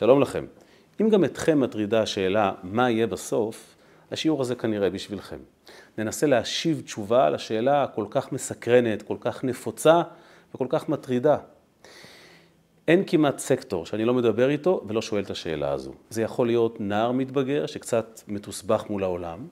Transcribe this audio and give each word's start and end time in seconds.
שלום 0.00 0.20
לכם. 0.20 0.44
אם 1.00 1.08
גם 1.08 1.24
אתכם 1.24 1.60
מטרידה 1.60 2.02
השאלה 2.02 2.52
מה 2.62 2.90
יהיה 2.90 3.06
בסוף, 3.06 3.76
השיעור 4.10 4.40
הזה 4.40 4.54
כנראה 4.54 4.90
בשבילכם. 4.90 5.36
ננסה 5.98 6.26
להשיב 6.26 6.82
תשובה 6.84 7.26
על 7.26 7.34
השאלה 7.34 7.82
הכל 7.82 8.04
כך 8.10 8.32
מסקרנת, 8.32 9.02
כל 9.02 9.16
כך 9.20 9.44
נפוצה 9.44 10.02
וכל 10.54 10.66
כך 10.68 10.88
מטרידה. 10.88 11.36
אין 12.88 13.02
כמעט 13.06 13.38
סקטור 13.38 13.86
שאני 13.86 14.04
לא 14.04 14.14
מדבר 14.14 14.50
איתו 14.50 14.82
ולא 14.88 15.02
שואל 15.02 15.22
את 15.22 15.30
השאלה 15.30 15.72
הזו. 15.72 15.92
זה 16.10 16.22
יכול 16.22 16.46
להיות 16.46 16.80
נער 16.80 17.12
מתבגר 17.12 17.66
שקצת 17.66 18.20
מתוסבך 18.28 18.84
מול 18.90 19.04
העולם. 19.04 19.46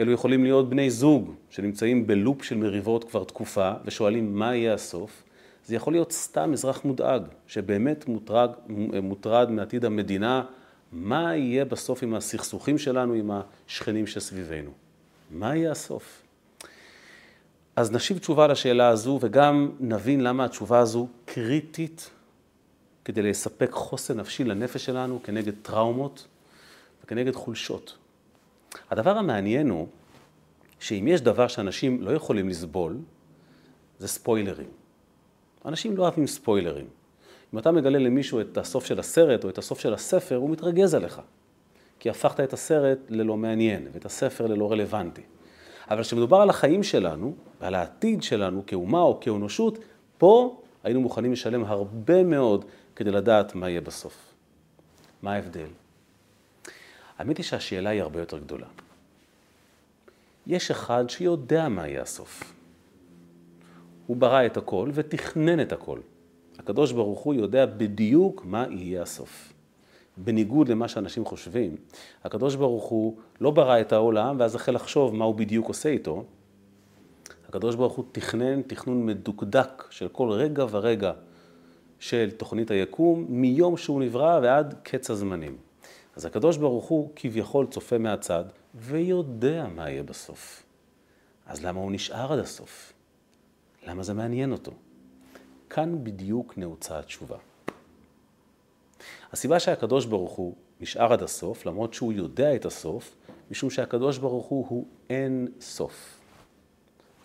אלו 0.00 0.12
יכולים 0.12 0.44
להיות 0.44 0.70
בני 0.70 0.90
זוג 0.90 1.34
שנמצאים 1.50 2.06
בלופ 2.06 2.42
של 2.42 2.56
מריבות 2.56 3.04
כבר 3.04 3.24
תקופה 3.24 3.72
ושואלים 3.84 4.34
מה 4.34 4.56
יהיה 4.56 4.74
הסוף. 4.74 5.22
זה 5.66 5.74
יכול 5.74 5.92
להיות 5.92 6.12
סתם 6.12 6.52
אזרח 6.52 6.84
מודאג, 6.84 7.22
שבאמת 7.46 8.08
מוטרד, 8.08 8.50
מוטרד 9.02 9.50
מעתיד 9.50 9.84
המדינה, 9.84 10.44
מה 10.92 11.36
יהיה 11.36 11.64
בסוף 11.64 12.02
עם 12.02 12.14
הסכסוכים 12.14 12.78
שלנו, 12.78 13.12
עם 13.12 13.30
השכנים 13.30 14.06
שסביבנו. 14.06 14.70
מה 15.30 15.56
יהיה 15.56 15.70
הסוף? 15.70 16.22
אז 17.76 17.92
נשיב 17.92 18.18
תשובה 18.18 18.46
לשאלה 18.46 18.88
הזו 18.88 19.18
וגם 19.22 19.70
נבין 19.80 20.20
למה 20.20 20.44
התשובה 20.44 20.78
הזו 20.78 21.08
קריטית 21.24 22.10
כדי 23.04 23.22
לספק 23.22 23.70
חוסן 23.72 24.20
נפשי 24.20 24.44
לנפש 24.44 24.84
שלנו 24.84 25.20
כנגד 25.22 25.52
טראומות 25.62 26.26
וכנגד 27.04 27.34
חולשות. 27.34 27.96
הדבר 28.90 29.18
המעניין 29.18 29.70
הוא 29.70 29.88
שאם 30.80 31.08
יש 31.08 31.20
דבר 31.20 31.48
שאנשים 31.48 32.02
לא 32.02 32.10
יכולים 32.10 32.48
לסבול, 32.48 32.96
זה 33.98 34.08
ספוילרים. 34.08 34.79
אנשים 35.64 35.96
לא 35.96 36.02
אוהבים 36.02 36.26
ספוילרים. 36.26 36.86
אם 37.54 37.58
אתה 37.58 37.72
מגלה 37.72 37.98
למישהו 37.98 38.40
את 38.40 38.58
הסוף 38.58 38.84
של 38.84 38.98
הסרט 38.98 39.44
או 39.44 39.48
את 39.48 39.58
הסוף 39.58 39.80
של 39.80 39.94
הספר, 39.94 40.36
הוא 40.36 40.50
מתרגז 40.50 40.94
עליך. 40.94 41.20
כי 41.98 42.10
הפכת 42.10 42.40
את 42.40 42.52
הסרט 42.52 42.98
ללא 43.08 43.36
מעניין 43.36 43.88
ואת 43.92 44.04
הספר 44.04 44.46
ללא 44.46 44.72
רלוונטי. 44.72 45.22
אבל 45.90 46.02
כשמדובר 46.02 46.36
על 46.36 46.50
החיים 46.50 46.82
שלנו 46.82 47.34
ועל 47.60 47.74
העתיד 47.74 48.22
שלנו 48.22 48.62
כאומה 48.66 49.00
או 49.00 49.20
כאנושות, 49.20 49.78
פה 50.18 50.62
היינו 50.84 51.00
מוכנים 51.00 51.32
לשלם 51.32 51.64
הרבה 51.64 52.22
מאוד 52.22 52.64
כדי 52.96 53.10
לדעת 53.10 53.54
מה 53.54 53.68
יהיה 53.68 53.80
בסוף. 53.80 54.34
מה 55.22 55.32
ההבדל? 55.32 55.66
האמת 57.18 57.36
היא 57.36 57.44
שהשאלה 57.44 57.90
היא 57.90 58.02
הרבה 58.02 58.20
יותר 58.20 58.38
גדולה. 58.38 58.66
יש 60.46 60.70
אחד 60.70 61.10
שיודע 61.10 61.68
מה 61.68 61.88
יהיה 61.88 62.02
הסוף. 62.02 62.54
הוא 64.10 64.16
ברא 64.16 64.46
את 64.46 64.56
הכל 64.56 64.90
ותכנן 64.94 65.60
את 65.60 65.72
הכל. 65.72 65.98
הקדוש 66.58 66.92
ברוך 66.92 67.20
הוא 67.20 67.34
יודע 67.34 67.66
בדיוק 67.66 68.44
מה 68.44 68.66
יהיה 68.70 69.02
הסוף. 69.02 69.52
בניגוד 70.16 70.68
למה 70.68 70.88
שאנשים 70.88 71.24
חושבים, 71.24 71.76
הקדוש 72.24 72.54
ברוך 72.54 72.84
הוא 72.84 73.16
לא 73.40 73.50
ברא 73.50 73.80
את 73.80 73.92
העולם 73.92 74.36
ואז 74.38 74.54
החל 74.54 74.74
לחשוב 74.74 75.14
מה 75.14 75.24
הוא 75.24 75.34
בדיוק 75.34 75.68
עושה 75.68 75.88
איתו. 75.88 76.24
הקדוש 77.48 77.74
ברוך 77.74 77.92
הוא 77.92 78.04
תכנן 78.12 78.62
תכנון 78.62 79.06
מדוקדק 79.06 79.84
של 79.90 80.08
כל 80.08 80.30
רגע 80.30 80.64
ורגע 80.70 81.12
של 81.98 82.30
תוכנית 82.36 82.70
היקום, 82.70 83.26
מיום 83.28 83.76
שהוא 83.76 84.02
נברא 84.02 84.40
ועד 84.42 84.74
קץ 84.82 85.10
הזמנים. 85.10 85.56
אז 86.16 86.24
הקדוש 86.24 86.56
ברוך 86.56 86.84
הוא 86.84 87.12
כביכול 87.16 87.66
צופה 87.66 87.98
מהצד 87.98 88.44
ויודע 88.74 89.66
מה 89.74 89.90
יהיה 89.90 90.02
בסוף. 90.02 90.62
אז 91.46 91.64
למה 91.64 91.80
הוא 91.80 91.92
נשאר 91.92 92.32
עד 92.32 92.38
הסוף? 92.38 92.92
למה 93.86 94.02
זה 94.02 94.14
מעניין 94.14 94.52
אותו? 94.52 94.72
כאן 95.70 96.04
בדיוק 96.04 96.58
נעוצה 96.58 96.98
התשובה. 96.98 97.36
הסיבה 99.32 99.60
שהקדוש 99.60 100.06
ברוך 100.06 100.32
הוא 100.32 100.56
נשאר 100.80 101.12
עד 101.12 101.22
הסוף, 101.22 101.66
למרות 101.66 101.94
שהוא 101.94 102.12
יודע 102.12 102.54
את 102.54 102.64
הסוף, 102.64 103.16
משום 103.50 103.70
שהקדוש 103.70 104.18
ברוך 104.18 104.46
הוא 104.46 104.66
הוא 104.68 104.86
אין 105.10 105.48
סוף. 105.60 106.20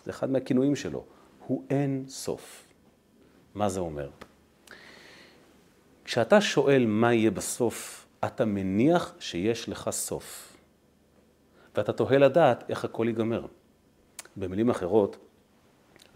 זה 0.04 0.10
אחד 0.10 0.30
מהכינויים 0.30 0.76
שלו, 0.76 1.04
הוא 1.46 1.64
אין 1.70 2.04
סוף. 2.08 2.66
מה 3.54 3.68
זה 3.68 3.80
אומר? 3.80 4.10
כשאתה 6.04 6.40
שואל 6.40 6.86
מה 6.86 7.14
יהיה 7.14 7.30
בסוף, 7.30 8.06
אתה 8.24 8.44
מניח 8.44 9.14
שיש 9.20 9.68
לך 9.68 9.90
סוף. 9.90 10.56
ואתה 11.74 11.92
תוהה 11.92 12.18
לדעת 12.18 12.70
איך 12.70 12.84
הכל 12.84 13.04
ייגמר. 13.08 13.46
במילים 14.36 14.70
אחרות, 14.70 15.16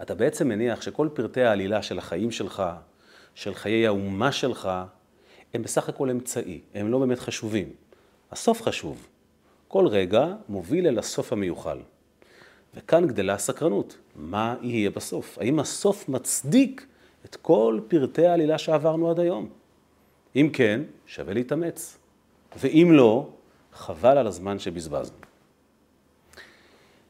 אתה 0.01 0.15
בעצם 0.15 0.47
מניח 0.47 0.81
שכל 0.81 1.09
פרטי 1.13 1.41
העלילה 1.41 1.81
של 1.81 1.97
החיים 1.97 2.31
שלך, 2.31 2.63
של 3.35 3.53
חיי 3.53 3.87
האומה 3.87 4.31
שלך, 4.31 4.69
הם 5.53 5.63
בסך 5.63 5.89
הכל 5.89 6.09
אמצעי, 6.09 6.61
הם 6.73 6.91
לא 6.91 6.99
באמת 6.99 7.19
חשובים. 7.19 7.69
הסוף 8.31 8.61
חשוב. 8.61 9.07
כל 9.67 9.87
רגע 9.87 10.33
מוביל 10.49 10.87
אל 10.87 10.99
הסוף 10.99 11.33
המיוחל. 11.33 11.77
וכאן 12.75 13.07
גדלה 13.07 13.33
הסקרנות. 13.33 13.97
מה 14.15 14.55
יהיה 14.61 14.89
בסוף? 14.89 15.37
האם 15.37 15.59
הסוף 15.59 16.09
מצדיק 16.09 16.85
את 17.25 17.35
כל 17.35 17.79
פרטי 17.87 18.25
העלילה 18.25 18.57
שעברנו 18.57 19.09
עד 19.09 19.19
היום? 19.19 19.49
אם 20.35 20.49
כן, 20.53 20.81
שווה 21.05 21.33
להתאמץ. 21.33 21.97
ואם 22.59 22.89
לא, 22.91 23.29
חבל 23.73 24.17
על 24.17 24.27
הזמן 24.27 24.59
שבזבזנו. 24.59 25.17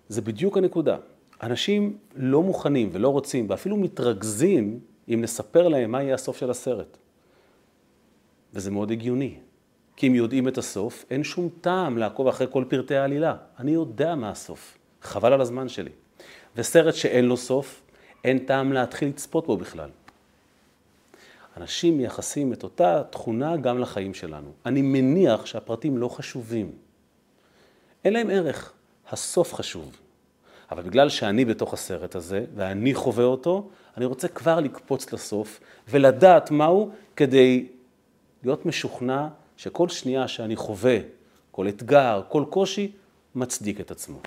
זה 0.09 0.21
בדיוק 0.21 0.57
הנקודה. 0.57 0.97
אנשים 1.43 1.97
לא 2.15 2.43
מוכנים 2.43 2.89
ולא 2.91 3.09
רוצים, 3.09 3.49
ואפילו 3.49 3.77
מתרכזים 3.77 4.79
אם 5.09 5.21
נספר 5.21 5.67
להם 5.67 5.91
מה 5.91 6.03
יהיה 6.03 6.15
הסוף 6.15 6.37
של 6.37 6.51
הסרט. 6.51 6.97
וזה 8.53 8.71
מאוד 8.71 8.91
הגיוני. 8.91 9.35
כי 9.95 10.07
אם 10.07 10.15
יודעים 10.15 10.47
את 10.47 10.57
הסוף, 10.57 11.05
אין 11.09 11.23
שום 11.23 11.49
טעם 11.61 11.97
לעקוב 11.97 12.27
אחרי 12.27 12.47
כל 12.49 12.63
פרטי 12.67 12.95
העלילה. 12.95 13.35
אני 13.59 13.71
יודע 13.71 14.15
מה 14.15 14.29
הסוף. 14.29 14.77
חבל 15.01 15.33
על 15.33 15.41
הזמן 15.41 15.69
שלי. 15.69 15.91
וסרט 16.55 16.93
שאין 16.93 17.25
לו 17.25 17.37
סוף, 17.37 17.81
אין 18.23 18.39
טעם 18.39 18.73
להתחיל 18.73 19.09
לצפות 19.09 19.47
בו 19.47 19.57
בכלל. 19.57 19.89
אנשים 21.57 21.97
מייחסים 21.97 22.53
את 22.53 22.63
אותה 22.63 23.03
תכונה 23.09 23.57
גם 23.57 23.79
לחיים 23.79 24.13
שלנו. 24.13 24.51
אני 24.65 24.81
מניח 24.81 25.45
שהפרטים 25.45 25.97
לא 25.97 26.07
חשובים. 26.07 26.71
אין 28.05 28.13
להם 28.13 28.29
ערך. 28.29 28.73
הסוף 29.09 29.53
חשוב. 29.53 30.00
אבל 30.71 30.83
בגלל 30.83 31.09
שאני 31.09 31.45
בתוך 31.45 31.73
הסרט 31.73 32.15
הזה, 32.15 32.45
ואני 32.55 32.93
חווה 32.93 33.23
אותו, 33.23 33.69
אני 33.97 34.05
רוצה 34.05 34.27
כבר 34.27 34.59
לקפוץ 34.59 35.13
לסוף 35.13 35.59
ולדעת 35.89 36.51
מהו 36.51 36.91
כדי 37.15 37.67
להיות 38.43 38.65
משוכנע 38.65 39.27
שכל 39.57 39.89
שנייה 39.89 40.27
שאני 40.27 40.55
חווה, 40.55 40.97
כל 41.51 41.67
אתגר, 41.67 42.21
כל 42.29 42.45
קושי, 42.49 42.91
מצדיק 43.35 43.79
את 43.81 43.91
עצמו. 43.91 44.19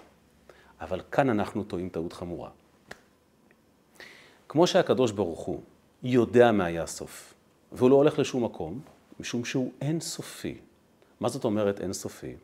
אבל 0.80 1.00
כאן 1.10 1.30
אנחנו 1.30 1.64
טועים 1.64 1.88
טעות 1.88 2.12
חמורה. 2.12 2.50
כמו 4.48 4.66
שהקדוש 4.66 5.12
ברוך 5.12 5.40
הוא 5.40 5.60
יודע 6.02 6.52
מה 6.52 6.70
יהיה 6.70 6.82
הסוף, 6.82 7.34
והוא 7.72 7.90
לא 7.90 7.94
הולך 7.94 8.18
לשום 8.18 8.44
מקום, 8.44 8.80
משום 9.20 9.44
שהוא 9.44 9.72
אין 9.80 10.00
סופי. 10.00 10.58
מה 11.20 11.28
זאת 11.28 11.44
אומרת 11.44 11.80
אין 11.80 11.92
סופי? 11.92 12.34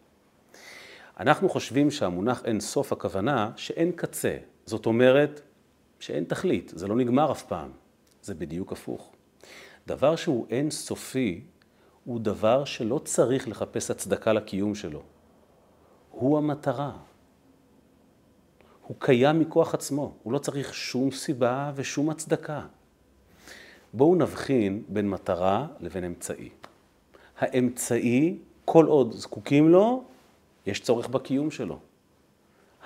אנחנו 1.20 1.48
חושבים 1.48 1.90
שהמונח 1.90 2.42
אין 2.44 2.60
סוף 2.60 2.92
הכוונה 2.92 3.50
שאין 3.56 3.92
קצה. 3.92 4.36
זאת 4.66 4.86
אומרת 4.86 5.40
שאין 5.98 6.24
תכלית, 6.24 6.72
זה 6.74 6.88
לא 6.88 6.96
נגמר 6.96 7.32
אף 7.32 7.42
פעם. 7.42 7.70
זה 8.22 8.34
בדיוק 8.34 8.72
הפוך. 8.72 9.12
דבר 9.86 10.16
שהוא 10.16 10.46
אין 10.50 10.70
סופי 10.70 11.44
הוא 12.04 12.20
דבר 12.20 12.64
שלא 12.64 13.00
צריך 13.04 13.48
לחפש 13.48 13.90
הצדקה 13.90 14.32
לקיום 14.32 14.74
שלו. 14.74 15.02
הוא 16.10 16.38
המטרה. 16.38 16.92
הוא 18.86 18.96
קיים 18.98 19.38
מכוח 19.38 19.74
עצמו, 19.74 20.14
הוא 20.22 20.32
לא 20.32 20.38
צריך 20.38 20.74
שום 20.74 21.10
סיבה 21.10 21.72
ושום 21.74 22.10
הצדקה. 22.10 22.62
בואו 23.94 24.14
נבחין 24.14 24.82
בין 24.88 25.10
מטרה 25.10 25.66
לבין 25.80 26.04
אמצעי. 26.04 26.48
האמצעי, 27.38 28.38
כל 28.64 28.86
עוד 28.86 29.12
זקוקים 29.12 29.68
לו, 29.68 30.04
יש 30.66 30.80
צורך 30.80 31.08
בקיום 31.08 31.50
שלו. 31.50 31.78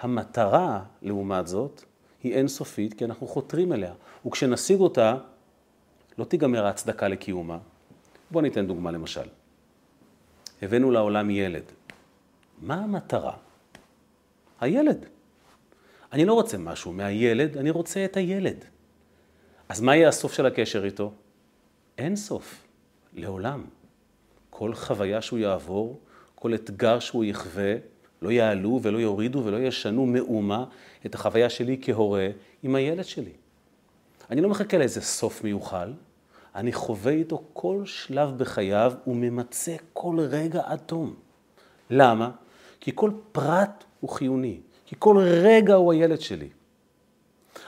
המטרה, 0.01 0.85
לעומת 1.03 1.47
זאת, 1.47 1.85
היא 2.23 2.35
אינסופית 2.35 2.95
כי 2.95 3.05
אנחנו 3.05 3.27
חותרים 3.27 3.73
אליה, 3.73 3.95
וכשנשיג 4.27 4.81
אותה, 4.81 5.17
לא 6.19 6.25
תיגמר 6.25 6.67
ההצדקה 6.67 7.09
לקיומה. 7.09 7.59
בואו 8.31 8.43
ניתן 8.43 8.67
דוגמה 8.67 8.91
למשל. 8.91 9.29
הבאנו 10.63 10.91
לעולם 10.91 11.31
ילד. 11.31 11.63
מה 12.63 12.75
המטרה? 12.75 13.37
הילד. 14.61 15.07
אני 16.13 16.25
לא 16.25 16.35
רוצה 16.35 16.59
משהו 16.59 16.93
מהילד, 16.93 17.57
אני 17.57 17.71
רוצה 17.71 18.05
את 18.05 18.17
הילד. 18.17 18.65
אז 19.69 19.81
מה 19.81 19.97
יהיה 19.97 20.09
הסוף 20.09 20.33
של 20.33 20.47
הקשר 20.47 20.85
איתו? 20.85 21.13
אין 21.99 22.17
סוף, 22.17 22.67
לעולם. 23.13 23.65
כל 24.51 24.75
חוויה 24.75 25.23
שהוא 25.23 25.39
יעבור, 25.39 26.01
כל 26.45 26.55
אתגר 26.55 26.99
שהוא 26.99 27.25
יחווה, 27.25 27.75
לא 28.23 28.31
יעלו 28.31 28.81
ולא 28.83 28.99
יורידו 28.99 29.43
ולא 29.45 29.57
ישנו 29.57 30.07
מאומה 30.07 30.65
את 31.07 31.15
החוויה 31.15 31.51
שלי 31.51 31.79
כהורה 31.83 32.29
עם 32.63 32.75
הילד 32.75 33.05
שלי. 33.05 33.33
אני 34.31 34.41
לא 34.41 34.49
מחכה 34.49 34.79
לאיזה 34.79 35.01
סוף 35.01 35.45
מיוחל, 35.45 35.93
אני 36.55 36.73
חווה 36.73 37.13
איתו 37.13 37.43
כל 37.53 37.83
שלב 37.85 38.39
בחייו 38.39 38.93
וממצה 39.07 39.77
כל 39.93 40.17
רגע 40.21 40.63
עד 40.65 40.79
תום. 40.87 41.15
למה? 41.91 42.31
כי 42.81 42.91
כל 42.95 43.11
פרט 43.33 43.85
הוא 44.01 44.11
חיוני, 44.11 44.61
כי 44.87 44.97
כל 44.99 45.19
רגע 45.19 45.75
הוא 45.75 45.93
הילד 45.93 46.21
שלי. 46.21 46.49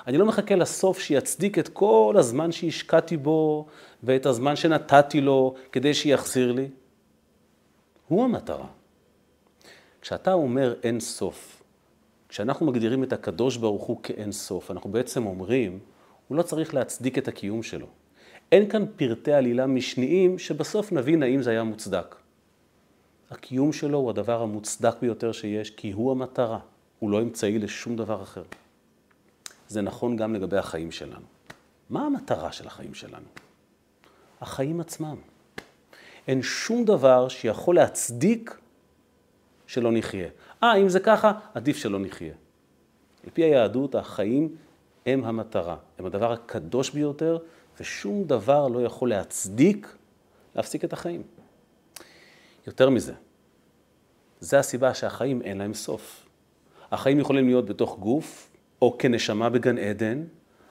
אני 0.07 0.19
לא 0.19 0.27
מחכה 0.27 0.55
לסוף 0.55 0.99
שיצדיק 0.99 1.59
את 1.59 1.69
כל 1.69 2.15
הזמן 2.19 2.53
שהשקעתי 2.53 3.17
בו 3.17 3.67
ואת 4.03 4.27
הזמן 4.27 4.57
שנתתי 4.57 5.21
לו 5.21 5.55
כדי 5.73 5.95
שיחזיר 5.95 6.53
לי. 6.53 6.69
הוא 8.09 8.25
המטרה. 8.25 8.67
כשאתה 10.01 10.33
אומר 10.33 10.75
אין 10.83 11.01
סוף, 11.01 11.63
כשאנחנו 12.29 12.67
מגדירים 12.67 13.05
את 13.05 13.13
הקדוש 13.13 13.57
ברוך 13.57 13.83
הוא 13.83 14.03
כאין 14.03 14.33
סוף, 14.33 14.71
אנחנו 14.71 14.91
בעצם 14.91 15.27
אומרים, 15.27 15.79
הוא 16.29 16.37
לא 16.39 16.43
צריך 16.43 16.75
להצדיק 16.75 17.19
את 17.19 17.29
הקיום 17.29 17.63
שלו. 17.63 17.87
אין 18.53 18.69
כאן 18.69 18.85
פרטי 18.97 19.33
עלילה 19.33 19.67
משניים 19.67 20.39
שבסוף 20.39 20.93
נבין 20.93 21.23
האם 21.23 21.43
זה 21.43 21.51
היה 21.51 21.63
מוצדק. 21.63 22.17
הקיום 23.31 23.73
שלו 23.73 23.99
הוא 23.99 24.11
הדבר 24.11 24.43
המוצדק 24.43 24.95
ביותר 25.01 25.33
שיש, 25.33 25.71
כי 25.71 25.91
הוא 25.91 26.11
המטרה, 26.11 26.59
הוא 26.99 27.11
לא 27.11 27.23
אמצעי 27.23 27.59
לשום 27.59 27.97
דבר 27.97 28.23
אחר. 28.23 28.43
זה 29.69 29.83
נכון 29.83 30.17
גם 30.17 30.35
לגבי 30.35 30.57
החיים 30.57 30.91
שלנו. 30.91 31.27
מה 31.91 32.07
המטרה 32.07 32.53
של 32.53 32.67
החיים 32.67 32.95
שלנו? 32.95 33.27
החיים 34.41 34.81
עצמם. 34.81 35.17
אין 36.27 36.43
שום 36.43 36.85
דבר 36.85 37.29
שיכול 37.29 37.77
להצדיק 37.77 38.59
שלא 39.67 39.93
נחיה. 39.93 40.29
אה, 40.63 40.77
אם 40.77 40.89
זה 40.89 41.01
ככה, 41.01 41.33
עדיף 41.55 41.77
שלא 41.77 41.99
נחיה. 41.99 42.35
לפי 43.25 43.43
היהדות, 43.43 43.95
החיים 43.95 44.57
הם 45.07 45.25
המטרה, 45.25 45.77
הם 45.99 46.07
הדבר 46.07 46.33
הקדוש 46.33 46.91
ביותר, 46.91 47.39
ושום 47.81 48.25
דבר 48.25 48.69
לא 48.69 48.83
יכול 48.83 49.09
להצדיק 49.09 49.97
להפסיק 50.55 50.85
את 50.85 50.93
החיים. 50.93 51.23
יותר 52.67 52.91
מזה, 52.91 53.13
זה 54.41 54.59
הסיבה 54.59 54.95
שהחיים 54.95 55.43
אין 55.43 55.59
להם 55.59 55.75
סוף. 55.75 56.27
החיים 56.93 57.19
יכולים 57.19 57.47
להיות 57.47 57.67
בתוך 57.67 57.99
גוף, 57.99 58.51
או 58.83 58.97
כנשמה 58.99 59.51
בגן 59.51 59.79
עדן, 59.79 60.25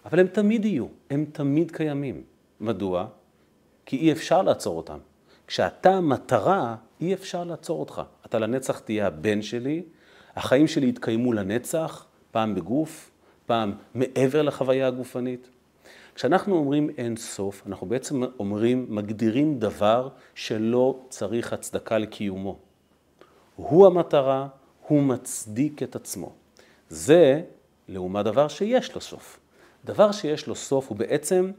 אבל 0.05 0.19
הם 0.19 0.27
תמיד 0.27 0.65
יהיו, 0.65 0.85
הם 1.09 1.25
תמיד 1.31 1.71
קיימים. 1.71 2.23
מדוע? 2.59 3.07
כי 3.85 3.97
אי 3.97 4.11
אפשר 4.11 4.41
לעצור 4.41 4.77
אותם. 4.77 4.97
כשאתה 5.47 6.01
מטרה, 6.01 6.75
אי 7.01 7.13
אפשר 7.13 7.43
לעצור 7.43 7.79
אותך. 7.79 8.01
אתה 8.25 8.39
לנצח 8.39 8.79
תהיה 8.79 9.07
הבן 9.07 9.41
שלי, 9.41 9.83
החיים 10.35 10.67
שלי 10.67 10.87
יתקיימו 10.89 11.33
לנצח, 11.33 12.05
פעם 12.31 12.55
בגוף, 12.55 13.11
פעם 13.45 13.73
מעבר 13.95 14.41
לחוויה 14.41 14.87
הגופנית. 14.87 15.49
כשאנחנו 16.15 16.55
אומרים 16.55 16.89
אין 16.97 17.17
סוף, 17.17 17.63
אנחנו 17.67 17.87
בעצם 17.87 18.23
אומרים, 18.39 18.85
מגדירים 18.89 19.59
דבר 19.59 20.09
שלא 20.35 20.99
צריך 21.09 21.53
הצדקה 21.53 21.97
לקיומו. 21.97 22.57
הוא 23.55 23.87
המטרה, 23.87 24.47
הוא 24.87 25.03
מצדיק 25.03 25.83
את 25.83 25.95
עצמו. 25.95 26.31
זה 26.89 27.41
לעומת 27.87 28.25
דבר 28.25 28.47
שיש 28.47 28.95
לו 28.95 29.01
סוף. 29.01 29.39
דבר 29.85 30.11
שיש 30.11 30.47
לו 30.47 30.55
סוף 30.55 30.89
הוא 30.89 30.97
בעצם 30.97 31.51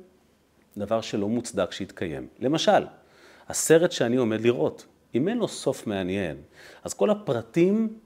דבר 0.76 1.00
שלא 1.00 1.28
מוצדק 1.28 1.72
שיתקיים. 1.72 2.26
למשל, 2.38 2.86
הסרט 3.48 3.92
שאני 3.92 4.16
עומד 4.16 4.40
לראות, 4.40 4.86
אם 5.14 5.28
אין 5.28 5.38
לו 5.38 5.48
סוף 5.48 5.86
מעניין, 5.86 6.36
אז 6.84 6.94
כל 6.94 7.10
הפרטים 7.10 7.98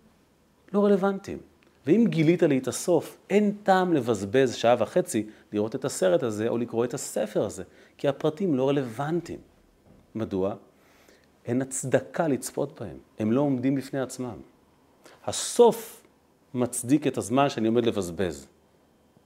לא 0.72 0.84
רלוונטיים. 0.84 1.38
ואם 1.86 2.04
גילית 2.08 2.42
לי 2.42 2.58
את 2.58 2.68
הסוף, 2.68 3.18
אין 3.30 3.56
טעם 3.62 3.92
לבזבז 3.92 4.54
שעה 4.54 4.74
וחצי 4.78 5.26
לראות 5.52 5.74
את 5.74 5.84
הסרט 5.84 6.22
הזה 6.22 6.48
או 6.48 6.58
לקרוא 6.58 6.84
את 6.84 6.94
הספר 6.94 7.44
הזה, 7.44 7.62
כי 7.98 8.08
הפרטים 8.08 8.54
לא 8.54 8.68
רלוונטיים. 8.68 9.38
מדוע? 10.14 10.54
אין 11.46 11.62
הצדקה 11.62 12.28
לצפות 12.28 12.80
בהם, 12.80 12.96
הם 13.18 13.32
לא 13.32 13.40
עומדים 13.40 13.74
בפני 13.74 14.00
עצמם. 14.00 14.36
הסוף 15.24 16.02
מצדיק 16.54 17.06
את 17.06 17.18
הזמן 17.18 17.48
שאני 17.48 17.68
עומד 17.68 17.86
לבזבז, 17.86 18.46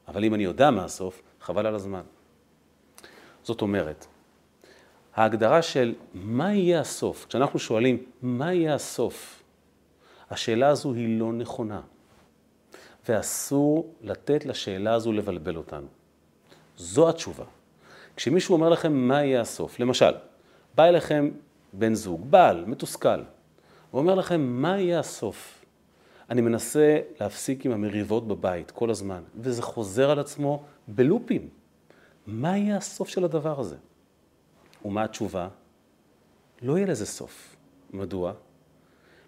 אבל 0.08 0.24
אם 0.24 0.34
אני 0.34 0.44
יודע 0.44 0.70
מה 0.70 0.84
הסוף, 0.84 1.22
חבל 1.40 1.66
על 1.66 1.74
הזמן. 1.74 2.02
זאת 3.42 3.62
אומרת, 3.62 4.06
ההגדרה 5.14 5.62
של 5.62 5.94
מה 6.14 6.54
יהיה 6.54 6.80
הסוף, 6.80 7.26
כשאנחנו 7.28 7.58
שואלים 7.58 7.98
מה 8.22 8.52
יהיה 8.52 8.74
הסוף, 8.74 9.42
השאלה 10.30 10.68
הזו 10.68 10.92
היא 10.92 11.18
לא 11.18 11.32
נכונה. 11.32 11.80
ואסור 13.08 13.94
לתת 14.02 14.46
לשאלה 14.46 14.94
הזו 14.94 15.12
לבלבל 15.12 15.56
אותנו. 15.56 15.86
זו 16.76 17.08
התשובה. 17.08 17.44
כשמישהו 18.16 18.54
אומר 18.54 18.68
לכם 18.68 18.92
מה 18.92 19.24
יהיה 19.24 19.40
הסוף, 19.40 19.80
למשל, 19.80 20.12
בא 20.74 20.84
אליכם 20.84 21.30
בן 21.72 21.94
זוג, 21.94 22.30
בעל, 22.30 22.64
מתוסכל, 22.66 23.20
הוא 23.90 24.00
אומר 24.00 24.14
לכם 24.14 24.40
מה 24.40 24.80
יהיה 24.80 25.00
הסוף. 25.00 25.64
אני 26.30 26.40
מנסה 26.40 26.98
להפסיק 27.20 27.66
עם 27.66 27.72
המריבות 27.72 28.28
בבית 28.28 28.70
כל 28.70 28.90
הזמן, 28.90 29.22
וזה 29.36 29.62
חוזר 29.62 30.10
על 30.10 30.18
עצמו 30.18 30.62
בלופים. 30.88 31.48
מה 32.26 32.58
יהיה 32.58 32.76
הסוף 32.76 33.08
של 33.08 33.24
הדבר 33.24 33.60
הזה? 33.60 33.76
ומה 34.84 35.04
התשובה? 35.04 35.48
לא 36.62 36.76
יהיה 36.76 36.86
לזה 36.86 37.06
סוף. 37.06 37.56
מדוע? 37.92 38.32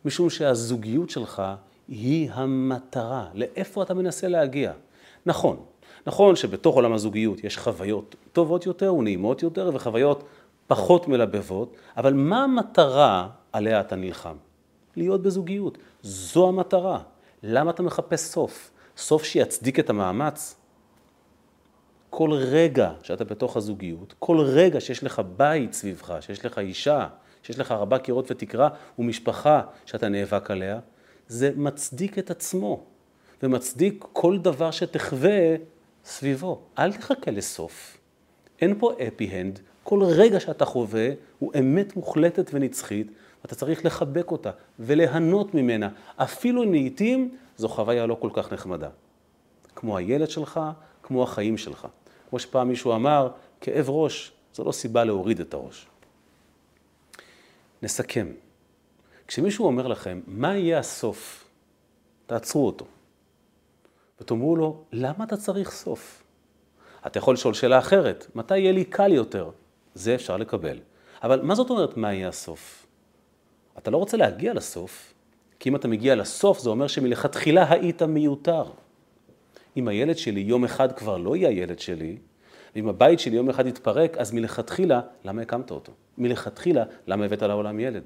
משום 0.05 0.31
שהזוגיות 0.31 1.11
שלך 1.11 1.43
היא 1.88 2.31
המטרה. 2.32 3.29
לאיפה 3.35 3.82
אתה 3.82 3.94
מנסה 3.94 4.29
להגיע? 4.29 4.73
נכון, 5.26 5.64
נכון 6.06 6.37
שבתוך 6.37 6.75
עולם 6.75 6.93
הזוגיות 6.93 7.44
יש 7.44 7.58
חוויות 7.58 8.14
טובות 8.32 8.67
יותר 8.67 8.94
ונעימות 8.94 9.43
יותר 9.43 9.70
וחוויות 9.75 10.25
פחות 10.67 11.08
מלבבות, 11.08 11.76
אבל 11.97 12.12
מה 12.12 12.44
המטרה 12.44 13.29
עליה 13.52 13.81
אתה 13.81 13.97
נלחם? 13.97 14.37
להיות 14.97 15.23
בזוגיות. 15.23 15.79
זו 16.02 16.49
המטרה. 16.49 16.99
למה 17.43 17.70
אתה 17.70 17.82
מחפש 17.82 18.20
סוף? 18.20 18.70
סוף 18.97 19.25
שיצדיק 19.25 19.79
את 19.79 19.91
המאמץ? 19.91 20.56
כל 22.11 22.32
רגע 22.32 22.91
שאתה 23.03 23.25
בתוך 23.25 23.56
הזוגיות, 23.56 24.14
כל 24.19 24.41
רגע 24.41 24.81
שיש 24.81 25.05
לך 25.05 25.23
בית 25.37 25.73
סביבך, 25.73 26.17
שיש 26.20 26.44
לך 26.44 26.58
אישה, 26.58 27.06
שיש 27.43 27.58
לך 27.58 27.73
ארבע 27.73 27.99
קירות 27.99 28.31
ותקרה 28.31 28.69
ומשפחה 28.99 29.62
שאתה 29.87 30.08
נאבק 30.08 30.50
עליה, 30.50 30.79
זה 31.29 31.50
מצדיק 31.56 32.19
את 32.19 32.31
עצמו, 32.31 32.85
ומצדיק 33.43 34.05
כל 34.12 34.38
דבר 34.38 34.70
שתחווה 34.70 35.56
סביבו. 36.05 36.61
אל 36.79 36.93
תחכה 36.93 37.31
לסוף. 37.31 37.99
אין 38.61 38.75
פה 38.79 38.93
אפי-הנד, 39.09 39.59
כל 39.82 40.02
רגע 40.02 40.41
שאתה 40.41 40.64
חווה 40.64 41.09
הוא 41.38 41.52
אמת 41.59 41.97
מוחלטת 41.97 42.50
ונצחית, 42.55 43.11
ואתה 43.43 43.55
צריך 43.55 43.85
לחבק 43.85 44.31
אותה 44.31 44.50
וליהנות 44.78 45.54
ממנה, 45.54 45.88
אפילו 46.16 46.62
אם 46.64 46.73
לעיתים 46.73 47.37
זו 47.57 47.69
חוויה 47.69 48.07
לא 48.07 48.16
כל 48.21 48.31
כך 48.33 48.52
נחמדה. 48.52 48.88
כמו 49.76 49.97
הילד 49.97 50.31
שלך, 50.31 50.61
כמו 51.07 51.23
החיים 51.23 51.59
שלך. 51.59 51.87
כמו 52.31 52.39
שפעם 52.39 52.69
מישהו 52.69 52.95
אמר, 52.95 53.29
כאב 53.61 53.91
ראש 53.91 54.33
זו 54.55 54.65
לא 54.65 54.73
סיבה 54.73 55.05
להוריד 55.05 55.41
את 55.41 55.55
הראש. 55.55 55.87
נסכם. 57.83 58.27
כשמישהו 59.27 59.67
אומר 59.67 59.87
לכם, 59.87 60.21
מה 60.27 60.57
יהיה 60.57 60.79
הסוף? 60.79 61.45
תעצרו 62.27 62.67
אותו. 62.67 62.87
ותאמרו 64.21 64.57
לו, 64.57 64.85
למה 64.93 65.25
אתה 65.25 65.37
צריך 65.37 65.71
סוף? 65.71 66.23
אתה 67.07 67.19
יכול 67.19 67.35
לשאול 67.35 67.55
שאלה 67.55 67.79
אחרת, 67.79 68.27
מתי 68.35 68.59
יהיה 68.59 68.73
לי 68.73 68.85
קל 68.85 69.13
יותר? 69.13 69.51
זה 69.95 70.15
אפשר 70.15 70.37
לקבל. 70.37 70.79
אבל 71.23 71.43
מה 71.43 71.55
זאת 71.55 71.71
אומרת 71.71 71.97
מה 71.97 72.13
יהיה 72.13 72.29
הסוף? 72.29 72.87
אתה 73.79 73.91
לא 73.91 73.97
רוצה 73.97 74.17
להגיע 74.17 74.55
לסוף, 74.55 75.15
כי 75.59 75.69
אם 75.69 75.77
אתה 75.77 75.89
מגיע 75.89 76.15
לסוף 76.15 76.59
זה 76.59 76.71
אומר 76.71 76.87
שמלכתחילה 76.87 77.73
היית 77.73 78.03
מיותר. 78.03 78.65
אם 79.76 79.88
הילד 79.88 80.18
שלי 80.18 80.40
יום 80.40 80.64
אחד 80.64 80.92
כבר 80.92 81.16
לא 81.16 81.37
יהיה 81.37 81.49
הילד 81.49 81.78
שלי, 81.78 82.16
ואם 82.76 82.88
הבית 82.88 83.21
שלי 83.21 83.37
יום 83.37 83.50
אחד 83.50 83.66
יתפרק, 83.66 84.16
אז 84.16 84.33
מלכתחילה, 84.33 85.00
למה 85.25 85.42
הקמת 85.42 85.71
אותו? 85.71 85.92
מלכתחילה, 86.18 86.85
למה 87.06 87.25
הבאת 87.25 87.42
לעולם 87.42 87.80
ילד? 87.80 88.02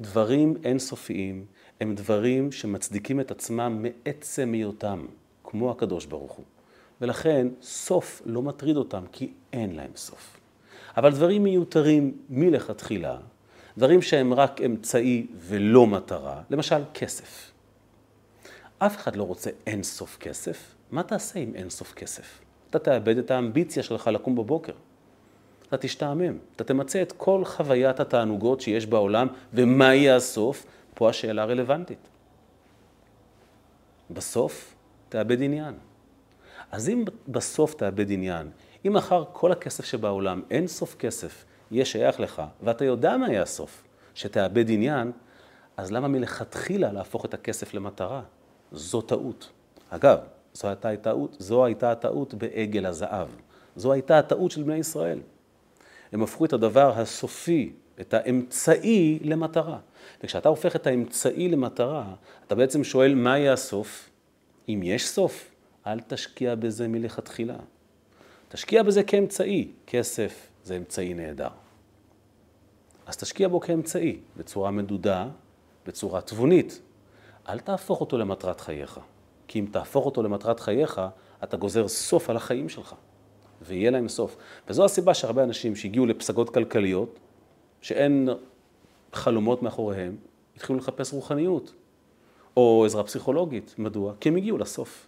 דברים 0.00 0.54
אינסופיים 0.64 1.44
הם 1.80 1.94
דברים 1.94 2.52
שמצדיקים 2.52 3.20
את 3.20 3.30
עצמם 3.30 3.82
מעצם 3.82 4.52
היותם, 4.52 5.06
כמו 5.44 5.70
הקדוש 5.70 6.06
ברוך 6.06 6.32
הוא. 6.32 6.44
ולכן 7.00 7.48
סוף 7.62 8.22
לא 8.26 8.42
מטריד 8.42 8.76
אותם, 8.76 9.04
כי 9.12 9.32
אין 9.52 9.76
להם 9.76 9.90
סוף. 9.96 10.40
אבל 10.96 11.12
דברים 11.12 11.42
מיותרים 11.42 12.12
מלכתחילה, 12.30 13.16
דברים 13.78 14.02
שהם 14.02 14.34
רק 14.34 14.60
אמצעי 14.60 15.26
ולא 15.38 15.86
מטרה, 15.86 16.42
למשל 16.50 16.82
כסף. 16.94 17.50
אף 18.78 18.96
אחד 18.96 19.16
לא 19.16 19.22
רוצה 19.22 19.50
אין 19.66 19.82
סוף 19.82 20.16
כסף, 20.20 20.74
מה 20.90 21.02
תעשה 21.02 21.38
עם 21.38 21.54
אין 21.54 21.70
סוף 21.70 21.94
כסף? 21.94 22.40
אתה 22.70 22.78
תאבד 22.78 23.18
את 23.18 23.30
האמביציה 23.30 23.82
שלך 23.82 24.06
לקום 24.06 24.36
בבוקר. 24.36 24.72
אתה 25.68 25.76
תשתעמם, 25.76 26.38
אתה 26.56 26.64
תמצה 26.64 27.02
את 27.02 27.12
כל 27.12 27.44
חוויית 27.44 28.00
התענוגות 28.00 28.60
שיש 28.60 28.86
בעולם, 28.86 29.26
ומה 29.54 29.94
יהיה 29.94 30.16
הסוף? 30.16 30.66
פה 30.94 31.08
השאלה 31.08 31.44
רלוונטית. 31.44 32.08
בסוף 34.10 34.74
תאבד 35.08 35.42
עניין. 35.42 35.74
אז 36.72 36.88
אם 36.88 37.04
בסוף 37.28 37.74
תאבד 37.74 38.10
עניין, 38.10 38.50
אם 38.86 38.92
מחר 38.92 39.24
כל 39.32 39.52
הכסף 39.52 39.84
שבעולם, 39.84 40.42
אין 40.50 40.66
סוף 40.66 40.94
כסף, 40.94 41.44
יהיה 41.70 41.84
שייך 41.84 42.20
לך, 42.20 42.42
ואתה 42.62 42.84
יודע 42.84 43.16
מה 43.16 43.28
יהיה 43.28 43.42
הסוף, 43.42 43.84
שתאבד 44.14 44.70
עניין, 44.70 45.12
אז 45.76 45.92
למה 45.92 46.08
מלכתחילה 46.08 46.92
להפוך 46.92 47.24
את 47.24 47.34
הכסף 47.34 47.74
למטרה? 47.74 48.22
זו 48.72 49.00
טעות. 49.00 49.50
אגב, 49.90 50.18
זו 50.54 50.68
הייתה 50.68 50.90
הטעות, 50.90 51.36
זו 51.38 51.64
הייתה 51.64 51.92
הטעות 51.92 52.34
בעגל 52.34 52.86
הזהב. 52.86 53.28
זו 53.76 53.92
הייתה 53.92 54.18
הטעות 54.18 54.50
של 54.50 54.62
בני 54.62 54.76
ישראל. 54.76 55.20
הם 56.12 56.22
הפכו 56.22 56.44
את 56.44 56.52
הדבר 56.52 56.92
הסופי, 57.00 57.72
את 58.00 58.14
האמצעי 58.14 59.18
למטרה. 59.22 59.78
וכשאתה 60.22 60.48
הופך 60.48 60.76
את 60.76 60.86
האמצעי 60.86 61.48
למטרה, 61.48 62.14
אתה 62.46 62.54
בעצם 62.54 62.84
שואל 62.84 63.14
מה 63.14 63.38
יהיה 63.38 63.52
הסוף? 63.52 64.10
אם 64.68 64.80
יש 64.84 65.08
סוף, 65.08 65.50
אל 65.86 66.00
תשקיע 66.00 66.54
בזה 66.54 66.88
מלכתחילה. 66.88 67.56
תשקיע 68.48 68.82
בזה 68.82 69.02
כאמצעי. 69.02 69.68
כסף 69.86 70.46
זה 70.64 70.76
אמצעי 70.76 71.14
נהדר. 71.14 71.48
אז 73.06 73.16
תשקיע 73.16 73.48
בו 73.48 73.60
כאמצעי, 73.60 74.18
בצורה 74.36 74.70
מדודה, 74.70 75.28
בצורה 75.86 76.20
תבונית. 76.20 76.80
אל 77.48 77.58
תהפוך 77.58 78.00
אותו 78.00 78.18
למטרת 78.18 78.60
חייך. 78.60 79.00
כי 79.48 79.60
אם 79.60 79.66
תהפוך 79.70 80.06
אותו 80.06 80.22
למטרת 80.22 80.60
חייך, 80.60 81.00
אתה 81.44 81.56
גוזר 81.56 81.88
סוף 81.88 82.30
על 82.30 82.36
החיים 82.36 82.68
שלך. 82.68 82.94
ויהיה 83.62 83.90
להם 83.90 84.08
סוף. 84.08 84.36
וזו 84.68 84.84
הסיבה 84.84 85.14
שהרבה 85.14 85.44
אנשים 85.44 85.76
שהגיעו 85.76 86.06
לפסגות 86.06 86.54
כלכליות, 86.54 87.18
שאין 87.80 88.28
חלומות 89.12 89.62
מאחוריהם, 89.62 90.16
התחילו 90.56 90.78
לחפש 90.78 91.12
רוחניות, 91.12 91.74
או 92.56 92.84
עזרה 92.86 93.04
פסיכולוגית. 93.04 93.74
מדוע? 93.78 94.14
כי 94.20 94.28
הם 94.28 94.36
הגיעו 94.36 94.58
לסוף. 94.58 95.06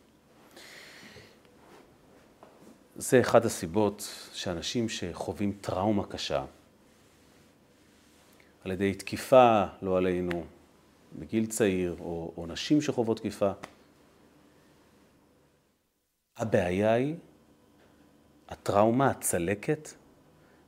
זה 2.96 3.20
אחד 3.20 3.46
הסיבות 3.46 4.08
שאנשים 4.32 4.88
שחווים 4.88 5.52
טראומה 5.60 6.04
קשה, 6.04 6.44
על 8.64 8.70
ידי 8.70 8.94
תקיפה, 8.94 9.64
לא 9.82 9.98
עלינו, 9.98 10.44
בגיל 11.18 11.46
צעיר, 11.46 11.96
או, 12.00 12.32
או 12.36 12.46
נשים 12.46 12.80
שחוות 12.80 13.16
תקיפה, 13.16 13.52
הבעיה 16.36 16.92
היא, 16.92 17.16
הטראומה, 18.48 19.10
הצלקת, 19.10 19.88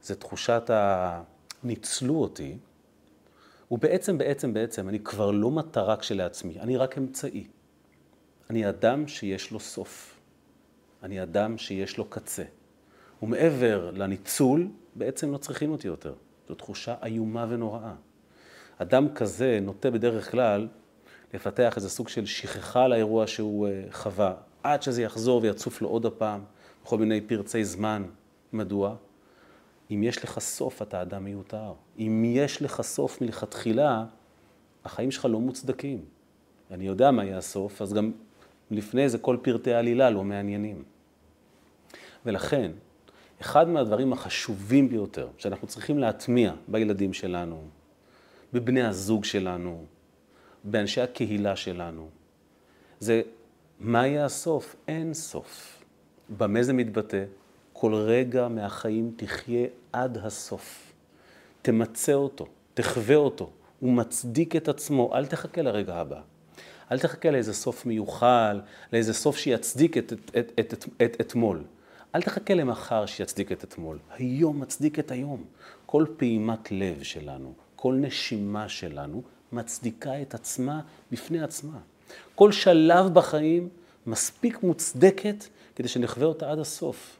זה 0.02 0.14
תחושת 0.14 0.70
ה... 0.70 1.22
ניצלו 1.64 2.14
אותי, 2.14 2.56
ובעצם, 3.70 4.18
בעצם, 4.18 4.54
בעצם, 4.54 4.88
אני 4.88 5.00
כבר 5.00 5.30
לא 5.30 5.50
מטרה 5.50 5.96
כשלעצמי, 5.96 6.60
אני 6.60 6.76
רק 6.76 6.98
אמצעי. 6.98 7.46
אני 8.50 8.68
אדם 8.68 9.08
שיש 9.08 9.50
לו 9.50 9.60
סוף. 9.60 10.20
אני 11.02 11.22
אדם 11.22 11.58
שיש 11.58 11.98
לו 11.98 12.04
קצה. 12.04 12.44
ומעבר 13.22 13.90
לניצול, 13.90 14.68
בעצם 14.94 15.32
לא 15.32 15.38
צריכים 15.38 15.70
אותי 15.70 15.86
יותר. 15.88 16.14
זו 16.48 16.54
תחושה 16.54 16.94
איומה 17.04 17.46
ונוראה. 17.48 17.94
אדם 18.78 19.08
כזה 19.14 19.58
נוטה 19.62 19.90
בדרך 19.90 20.30
כלל 20.30 20.68
לפתח 21.34 21.72
איזה 21.76 21.90
סוג 21.90 22.08
של 22.08 22.26
שכחה 22.26 22.84
על 22.84 22.92
האירוע 22.92 23.26
שהוא 23.26 23.68
אה, 23.68 23.82
חווה, 23.90 24.34
עד 24.62 24.82
שזה 24.82 25.02
יחזור 25.02 25.42
ויצוף 25.42 25.82
לו 25.82 25.88
עוד 25.88 26.06
הפעם, 26.06 26.40
בכל 26.84 26.98
מיני 26.98 27.20
פרצי 27.20 27.64
זמן. 27.64 28.02
מדוע? 28.52 28.94
אם 29.90 30.02
יש 30.02 30.24
לך 30.24 30.38
סוף, 30.38 30.82
אתה 30.82 31.02
אדם 31.02 31.24
מיותר. 31.24 31.72
אם 31.98 32.22
יש 32.26 32.62
לך 32.62 32.82
סוף 32.82 33.20
מלכתחילה, 33.20 34.04
החיים 34.84 35.10
שלך 35.10 35.24
לא 35.24 35.40
מוצדקים. 35.40 36.04
אני 36.70 36.86
יודע 36.86 37.10
מה 37.10 37.24
יהיה 37.24 37.38
הסוף, 37.38 37.82
אז 37.82 37.92
גם 37.92 38.12
לפני 38.70 39.08
זה 39.08 39.18
כל 39.18 39.36
פרטי 39.42 39.74
העלילה 39.74 40.10
לא 40.10 40.24
מעניינים. 40.24 40.82
ולכן, 42.26 42.72
אחד 43.40 43.68
מהדברים 43.68 44.12
החשובים 44.12 44.88
ביותר 44.88 45.28
שאנחנו 45.38 45.66
צריכים 45.68 45.98
להטמיע 45.98 46.52
בילדים 46.68 47.12
שלנו, 47.12 47.62
בבני 48.52 48.82
הזוג 48.82 49.24
שלנו, 49.24 49.84
באנשי 50.64 51.00
הקהילה 51.00 51.56
שלנו, 51.56 52.08
זה 53.00 53.22
מה 53.80 54.06
יהיה 54.06 54.24
הסוף? 54.24 54.76
אין 54.88 55.14
סוף. 55.14 55.82
במה 56.28 56.62
זה 56.62 56.72
מתבטא? 56.72 57.24
כל 57.72 57.94
רגע 57.94 58.48
מהחיים 58.48 59.12
תחיה 59.16 59.66
עד 59.92 60.18
הסוף. 60.18 60.92
תמצה 61.62 62.14
אותו, 62.14 62.46
תחווה 62.74 63.16
אותו, 63.16 63.50
הוא 63.80 63.92
מצדיק 63.92 64.56
את 64.56 64.68
עצמו, 64.68 65.14
אל 65.14 65.26
תחכה 65.26 65.62
לרגע 65.62 65.94
הבא. 65.94 66.20
אל 66.92 66.98
תחכה 66.98 67.30
לאיזה 67.30 67.54
סוף 67.54 67.86
מיוחל, 67.86 68.60
לאיזה 68.92 69.14
סוף 69.14 69.36
שיצדיק 69.36 69.98
את, 69.98 70.12
את, 70.12 70.30
את, 70.38 70.52
את, 70.60 70.72
את, 70.72 70.86
את 71.02 71.20
אתמול. 71.20 71.64
אל 72.14 72.22
תחכה 72.22 72.54
למחר 72.54 73.06
שיצדיק 73.06 73.52
את 73.52 73.64
אתמול. 73.64 73.98
היום 74.10 74.60
מצדיק 74.60 74.98
את 74.98 75.10
היום. 75.10 75.44
כל 75.86 76.04
פעימת 76.16 76.72
לב 76.72 77.02
שלנו, 77.02 77.54
כל 77.82 77.94
נשימה 77.94 78.68
שלנו, 78.68 79.22
מצדיקה 79.52 80.22
את 80.22 80.34
עצמה 80.34 80.80
בפני 81.12 81.42
עצמה. 81.42 81.78
כל 82.34 82.52
שלב 82.52 83.14
בחיים 83.14 83.68
מספיק 84.06 84.62
מוצדקת 84.62 85.44
כדי 85.76 85.88
שנחווה 85.88 86.26
אותה 86.26 86.50
עד 86.50 86.58
הסוף. 86.58 87.18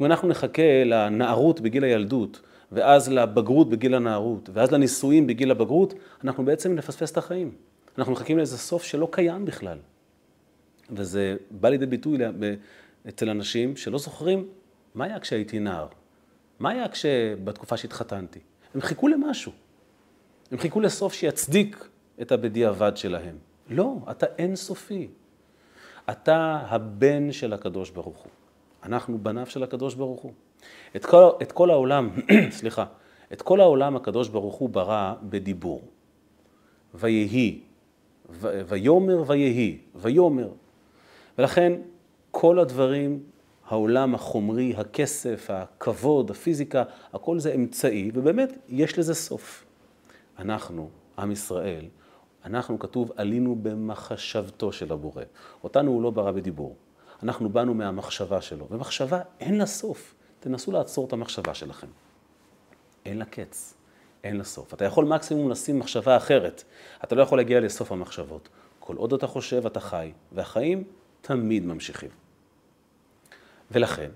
אם 0.00 0.06
אנחנו 0.06 0.28
נחכה 0.28 0.84
לנערות 0.84 1.60
בגיל 1.60 1.84
הילדות, 1.84 2.40
ואז 2.72 3.08
לבגרות 3.08 3.70
בגיל 3.70 3.94
הנערות, 3.94 4.50
ואז 4.52 4.72
לנישואים 4.72 5.26
בגיל 5.26 5.50
הבגרות, 5.50 5.94
אנחנו 6.24 6.44
בעצם 6.44 6.74
נפספס 6.74 7.12
את 7.12 7.16
החיים. 7.16 7.54
אנחנו 7.98 8.12
מחכים 8.12 8.36
לאיזה 8.36 8.58
סוף 8.58 8.82
שלא 8.82 9.08
קיים 9.10 9.44
בכלל. 9.44 9.78
וזה 10.90 11.36
בא 11.50 11.68
לידי 11.68 11.86
ביטוי 11.86 12.18
אצל 13.08 13.30
אנשים 13.30 13.76
שלא 13.76 13.98
זוכרים 13.98 14.48
מה 14.94 15.04
היה 15.04 15.20
כשהייתי 15.20 15.58
נער, 15.58 15.86
מה 16.58 16.70
היה 16.70 16.88
כשבתקופה 16.88 17.76
שהתחתנתי. 17.76 18.40
הם 18.74 18.80
חיכו 18.80 19.08
למשהו. 19.08 19.63
הם 20.50 20.58
חיכו 20.58 20.80
לסוף 20.80 21.12
שיצדיק 21.12 21.88
את 22.22 22.32
הבדיעבד 22.32 22.96
שלהם. 22.96 23.36
לא, 23.70 23.96
אתה 24.10 24.26
אינסופי. 24.38 25.08
אתה 26.10 26.62
הבן 26.68 27.32
של 27.32 27.52
הקדוש 27.52 27.90
ברוך 27.90 28.18
הוא. 28.18 28.32
אנחנו 28.82 29.18
בניו 29.18 29.46
של 29.46 29.62
הקדוש 29.62 29.94
ברוך 29.94 30.20
הוא. 30.20 30.32
את 30.96 31.06
כל, 31.06 31.30
את 31.42 31.52
כל 31.52 31.70
העולם, 31.70 32.10
סליחה, 32.50 32.84
את 33.32 33.42
כל 33.42 33.60
העולם 33.60 33.96
הקדוש 33.96 34.28
ברוך 34.28 34.54
הוא 34.54 34.68
ברא 34.68 35.14
בדיבור. 35.22 35.82
ויהי, 36.94 37.60
ו, 38.30 38.60
ויאמר 38.68 39.22
ויהי, 39.26 39.78
ויאמר. 39.94 40.48
ולכן 41.38 41.72
כל 42.30 42.58
הדברים, 42.58 43.22
העולם 43.68 44.14
החומרי, 44.14 44.74
הכסף, 44.76 45.50
הכבוד, 45.50 46.30
הפיזיקה, 46.30 46.82
הכל 47.12 47.38
זה 47.38 47.54
אמצעי, 47.54 48.10
ובאמת 48.14 48.58
יש 48.68 48.98
לזה 48.98 49.14
סוף. 49.14 49.63
אנחנו, 50.38 50.90
עם 51.18 51.30
ישראל, 51.30 51.88
אנחנו, 52.44 52.78
כתוב, 52.78 53.12
עלינו 53.16 53.56
במחשבתו 53.62 54.72
של 54.72 54.92
הבורא. 54.92 55.22
אותנו 55.64 55.90
הוא 55.90 56.02
לא 56.02 56.10
ברא 56.10 56.32
בדיבור. 56.32 56.76
אנחנו 57.22 57.48
באנו 57.48 57.74
מהמחשבה 57.74 58.40
שלו, 58.40 58.66
ומחשבה 58.70 59.20
אין 59.40 59.58
לה 59.58 59.66
סוף. 59.66 60.14
תנסו 60.40 60.72
לעצור 60.72 61.06
את 61.06 61.12
המחשבה 61.12 61.54
שלכם. 61.54 61.86
אין 63.04 63.18
לה 63.18 63.24
קץ, 63.24 63.74
אין 64.24 64.36
לה 64.36 64.44
סוף. 64.44 64.74
אתה 64.74 64.84
יכול 64.84 65.04
מקסימום 65.04 65.50
לשים 65.50 65.78
מחשבה 65.78 66.16
אחרת, 66.16 66.64
אתה 67.04 67.14
לא 67.14 67.22
יכול 67.22 67.38
להגיע 67.38 67.60
לסוף 67.60 67.92
המחשבות. 67.92 68.48
כל 68.78 68.96
עוד 68.96 69.12
אתה 69.12 69.26
חושב, 69.26 69.66
אתה 69.66 69.80
חי, 69.80 70.12
והחיים 70.32 70.84
תמיד 71.20 71.66
ממשיכים. 71.66 72.10
ולכן, 73.70 74.10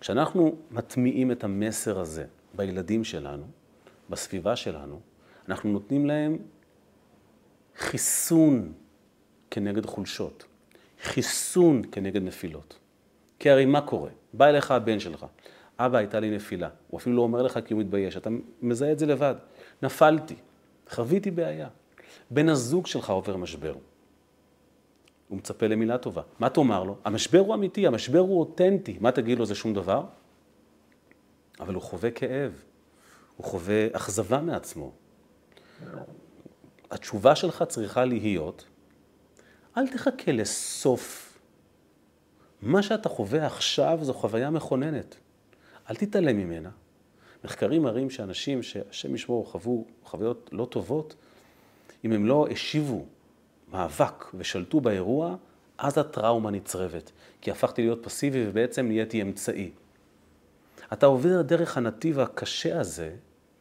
כשאנחנו 0.00 0.56
מטמיעים 0.70 1.32
את 1.32 1.44
המסר 1.44 2.00
הזה 2.00 2.24
בילדים 2.54 3.04
שלנו, 3.04 3.44
בסביבה 4.10 4.56
שלנו, 4.56 5.00
אנחנו 5.48 5.72
נותנים 5.72 6.06
להם 6.06 6.38
חיסון 7.78 8.72
כנגד 9.50 9.86
חולשות, 9.86 10.44
חיסון 11.02 11.82
כנגד 11.92 12.22
נפילות. 12.22 12.78
כי 13.38 13.50
הרי 13.50 13.66
מה 13.66 13.80
קורה? 13.80 14.10
בא 14.32 14.46
אליך 14.46 14.70
הבן 14.70 15.00
שלך, 15.00 15.26
אבא, 15.78 15.98
הייתה 15.98 16.20
לי 16.20 16.36
נפילה. 16.36 16.68
הוא 16.88 16.98
אפילו 16.98 17.16
לא 17.16 17.22
אומר 17.22 17.42
לך 17.42 17.58
כי 17.64 17.74
הוא 17.74 17.80
מתבייש, 17.80 18.16
אתה 18.16 18.30
מזהה 18.62 18.92
את 18.92 18.98
זה 18.98 19.06
לבד. 19.06 19.34
נפלתי, 19.82 20.34
חוויתי 20.90 21.30
בעיה. 21.30 21.68
בן 22.30 22.48
הזוג 22.48 22.86
שלך 22.86 23.10
עובר 23.10 23.36
משבר. 23.36 23.74
הוא 25.28 25.38
מצפה 25.38 25.66
למילה 25.66 25.98
טובה. 25.98 26.22
מה 26.38 26.48
תאמר 26.48 26.84
לו? 26.84 26.96
המשבר 27.04 27.38
הוא 27.38 27.54
אמיתי, 27.54 27.86
המשבר 27.86 28.18
הוא 28.18 28.40
אותנטי. 28.40 28.96
מה 29.00 29.12
תגיד 29.12 29.38
לו? 29.38 29.46
זה 29.46 29.54
שום 29.54 29.74
דבר? 29.74 30.04
אבל 31.60 31.74
הוא 31.74 31.82
חווה 31.82 32.10
כאב, 32.10 32.62
הוא 33.36 33.46
חווה 33.46 33.86
אכזבה 33.92 34.40
מעצמו. 34.40 34.92
התשובה 36.90 37.36
שלך 37.36 37.64
צריכה 37.68 38.04
להיות, 38.04 38.64
אל 39.76 39.88
תחכה 39.88 40.32
לסוף. 40.32 41.38
מה 42.62 42.82
שאתה 42.82 43.08
חווה 43.08 43.46
עכשיו 43.46 43.98
זו 44.02 44.14
חוויה 44.14 44.50
מכוננת. 44.50 45.16
אל 45.90 45.96
תתעלם 45.96 46.36
ממנה. 46.36 46.70
מחקרים 47.44 47.82
מראים 47.82 48.10
שאנשים 48.10 48.62
שהשם 48.62 49.14
ישמור 49.14 49.46
חוו 49.46 49.86
חוויות 50.04 50.50
לא 50.52 50.64
טובות, 50.64 51.14
אם 52.04 52.12
הם 52.12 52.26
לא 52.26 52.46
השיבו 52.50 53.04
מאבק 53.68 54.26
ושלטו 54.34 54.80
באירוע, 54.80 55.36
אז 55.78 55.98
הטראומה 55.98 56.50
נצרבת. 56.50 57.12
כי 57.40 57.50
הפכתי 57.50 57.82
להיות 57.82 57.98
פסיבי 58.02 58.48
ובעצם 58.48 58.86
נהייתי 58.86 59.22
אמצעי. 59.22 59.70
אתה 60.92 61.06
עובר 61.06 61.42
דרך 61.42 61.76
הנתיב 61.76 62.20
הקשה 62.20 62.80
הזה 62.80 63.14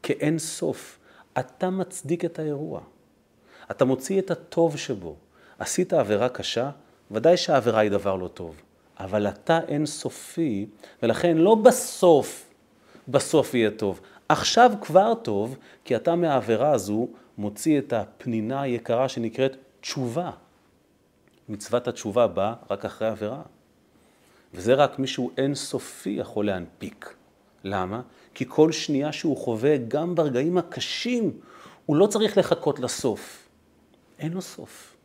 כאין 0.03 0.39
סוף. 0.39 0.99
אתה 1.39 1.69
מצדיק 1.69 2.25
את 2.25 2.39
האירוע. 2.39 2.81
אתה 3.71 3.85
מוציא 3.85 4.19
את 4.19 4.31
הטוב 4.31 4.77
שבו. 4.77 5.15
עשית 5.59 5.93
עבירה 5.93 6.29
קשה, 6.29 6.69
ודאי 7.11 7.37
שהעבירה 7.37 7.79
היא 7.79 7.91
דבר 7.91 8.15
לא 8.15 8.27
טוב. 8.27 8.55
אבל 8.99 9.27
אתה 9.27 9.59
אין 9.67 9.85
סופי, 9.85 10.65
ולכן 11.03 11.37
לא 11.37 11.55
בסוף, 11.55 12.49
בסוף 13.07 13.53
יהיה 13.53 13.71
טוב. 13.71 14.01
עכשיו 14.29 14.71
כבר 14.81 15.13
טוב, 15.13 15.57
כי 15.83 15.95
אתה 15.95 16.15
מהעבירה 16.15 16.71
הזו 16.71 17.07
מוציא 17.37 17.79
את 17.79 17.93
הפנינה 17.93 18.61
היקרה 18.61 19.09
שנקראת 19.09 19.55
תשובה. 19.81 20.31
מצוות 21.49 21.87
התשובה 21.87 22.27
באה 22.27 22.53
רק 22.71 22.85
אחרי 22.85 23.07
עבירה. 23.07 23.41
וזה 24.53 24.73
רק 24.73 24.99
מישהו 24.99 25.31
אין 25.37 25.55
סופי 25.55 26.09
יכול 26.09 26.45
להנפיק. 26.45 27.13
למה? 27.63 28.01
כי 28.33 28.45
כל 28.47 28.71
שנייה 28.71 29.11
שהוא 29.11 29.37
חווה, 29.37 29.77
גם 29.77 30.15
ברגעים 30.15 30.57
הקשים, 30.57 31.31
הוא 31.85 31.95
לא 31.95 32.07
צריך 32.07 32.37
לחכות 32.37 32.79
לסוף. 32.79 33.47
אין 34.19 34.33
לו 34.33 34.41
סוף. 34.41 34.95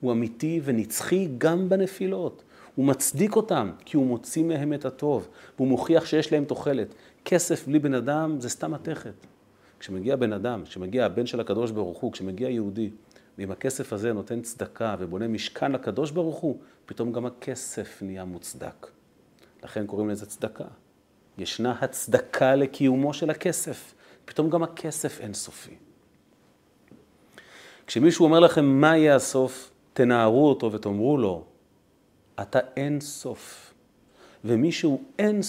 הוא 0.00 0.12
אמיתי 0.12 0.60
ונצחי 0.64 1.28
גם 1.38 1.68
בנפילות. 1.68 2.42
הוא 2.74 2.84
מצדיק 2.84 3.36
אותם, 3.36 3.70
כי 3.84 3.96
הוא 3.96 4.06
מוציא 4.06 4.44
מהם 4.44 4.72
את 4.72 4.84
הטוב, 4.84 5.28
והוא 5.56 5.68
מוכיח 5.68 6.04
שיש 6.04 6.32
להם 6.32 6.44
תוחלת. 6.44 6.94
כסף 7.24 7.68
בלי 7.68 7.78
בן 7.78 7.94
אדם 7.94 8.40
זה 8.40 8.48
סתם 8.48 8.70
מתכת. 8.70 9.14
כשמגיע 9.80 10.16
בן 10.16 10.32
אדם, 10.32 10.64
כשמגיע 10.64 11.06
הבן 11.06 11.26
של 11.26 11.40
הקדוש 11.40 11.70
ברוך 11.70 11.98
הוא, 11.98 12.12
כשמגיע 12.12 12.48
יהודי, 12.48 12.90
ואם 13.38 13.50
הכסף 13.50 13.92
הזה 13.92 14.12
נותן 14.12 14.40
צדקה 14.40 14.96
ובונה 14.98 15.28
משכן 15.28 15.72
לקדוש 15.72 16.10
ברוך 16.10 16.36
הוא, 16.36 16.58
פתאום 16.86 17.12
גם 17.12 17.26
הכסף 17.26 18.02
נהיה 18.02 18.24
מוצדק. 18.24 18.86
לכן 19.64 19.86
קוראים 19.86 20.10
לזה 20.10 20.26
צדקה. 20.26 20.64
ישנה 21.38 21.74
הצדקה 21.80 22.54
לקיומו 22.54 23.14
של 23.14 23.30
הכסף. 23.30 23.94
פתאום 24.24 24.50
גם 24.50 24.62
הכסף 24.62 25.20
אינסופי. 25.20 25.76
כשמישהו 27.86 28.24
אומר 28.24 28.40
לכם 28.40 28.64
מה 28.64 28.96
יהיה 28.96 29.16
הסוף, 29.16 29.70
תנערו 29.92 30.48
אותו 30.48 30.72
ותאמרו 30.72 31.16
לו, 31.16 31.44
אתה 32.40 32.58
אין 32.76 33.00
סוף. 33.00 33.74
ומישהו 34.44 35.02
אין 35.18 35.40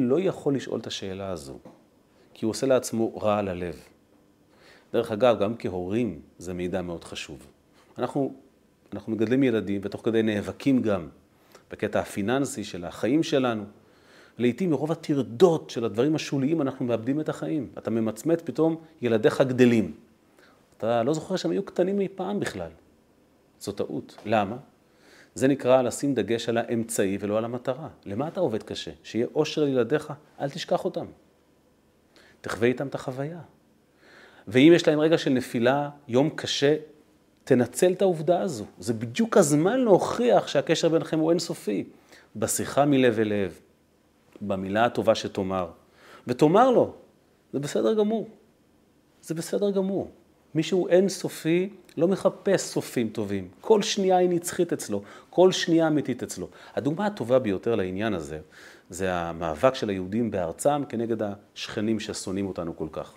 לא 0.00 0.20
יכול 0.20 0.54
לשאול 0.56 0.80
את 0.80 0.86
השאלה 0.86 1.30
הזו, 1.30 1.58
כי 2.34 2.44
הוא 2.44 2.50
עושה 2.50 2.66
לעצמו 2.66 3.18
רע 3.18 3.38
על 3.38 3.48
הלב. 3.48 3.76
דרך 4.92 5.12
אגב, 5.12 5.38
גם 5.38 5.54
כהורים 5.58 6.20
זה 6.38 6.54
מידע 6.54 6.82
מאוד 6.82 7.04
חשוב. 7.04 7.46
אנחנו, 7.98 8.34
אנחנו 8.92 9.12
מגדלים 9.12 9.42
ילדים 9.42 9.80
ותוך 9.84 10.04
כדי 10.04 10.22
נאבקים 10.22 10.82
גם 10.82 11.08
בקטע 11.70 12.00
הפיננסי 12.00 12.64
של 12.64 12.84
החיים 12.84 13.22
שלנו. 13.22 13.64
לעתים 14.38 14.70
מרוב 14.70 14.92
הטרדות 14.92 15.70
של 15.70 15.84
הדברים 15.84 16.14
השוליים 16.14 16.62
אנחנו 16.62 16.86
מאבדים 16.86 17.20
את 17.20 17.28
החיים. 17.28 17.68
אתה 17.78 17.90
ממצמץ, 17.90 18.40
פתאום 18.44 18.76
ילדיך 19.02 19.40
גדלים. 19.40 19.94
אתה 20.76 21.02
לא 21.02 21.14
זוכר 21.14 21.36
שהם 21.36 21.50
היו 21.50 21.62
קטנים 21.62 22.00
אי 22.00 22.08
פעם 22.14 22.40
בכלל. 22.40 22.70
זו 23.60 23.72
טעות. 23.72 24.16
למה? 24.24 24.56
זה 25.34 25.48
נקרא 25.48 25.82
לשים 25.82 26.14
דגש 26.14 26.48
על 26.48 26.58
האמצעי 26.58 27.18
ולא 27.20 27.38
על 27.38 27.44
המטרה. 27.44 27.88
למה 28.06 28.28
אתה 28.28 28.40
עובד 28.40 28.62
קשה? 28.62 28.90
שיהיה 29.02 29.26
אושר 29.34 29.64
לילדיך? 29.64 30.12
אל 30.40 30.50
תשכח 30.50 30.84
אותם. 30.84 31.06
תחווה 32.40 32.68
איתם 32.68 32.86
את 32.86 32.94
החוויה. 32.94 33.40
ואם 34.48 34.72
יש 34.74 34.88
להם 34.88 35.00
רגע 35.00 35.18
של 35.18 35.30
נפילה, 35.30 35.90
יום 36.08 36.30
קשה, 36.30 36.76
תנצל 37.44 37.92
את 37.92 38.02
העובדה 38.02 38.40
הזו. 38.40 38.64
זה 38.78 38.94
בדיוק 38.94 39.36
הזמן 39.36 39.80
להוכיח 39.80 40.48
שהקשר 40.48 40.88
ביניכם 40.88 41.18
הוא 41.18 41.30
אינסופי. 41.30 41.84
בשיחה 42.36 42.84
מלב 42.84 43.18
אל 43.18 43.28
לב, 43.28 43.60
במילה 44.40 44.84
הטובה 44.84 45.14
שתאמר, 45.14 45.70
ותאמר 46.26 46.70
לו, 46.70 46.94
זה 47.52 47.58
בסדר 47.58 47.94
גמור. 47.94 48.28
זה 49.22 49.34
בסדר 49.34 49.70
גמור. 49.70 50.10
מישהו 50.54 50.88
אינסופי 50.88 51.70
לא 51.96 52.08
מחפש 52.08 52.62
סופים 52.62 53.08
טובים. 53.08 53.48
כל 53.60 53.82
שנייה 53.82 54.16
היא 54.16 54.28
נצחית 54.28 54.72
אצלו, 54.72 55.02
כל 55.30 55.52
שנייה 55.52 55.86
אמיתית 55.86 56.22
אצלו. 56.22 56.48
הדוגמה 56.74 57.06
הטובה 57.06 57.38
ביותר 57.38 57.74
לעניין 57.74 58.14
הזה, 58.14 58.40
זה 58.90 59.14
המאבק 59.14 59.74
של 59.74 59.88
היהודים 59.88 60.30
בארצם 60.30 60.82
כנגד 60.88 61.16
השכנים 61.22 62.00
ששונאים 62.00 62.46
אותנו 62.46 62.76
כל 62.76 62.88
כך. 62.92 63.14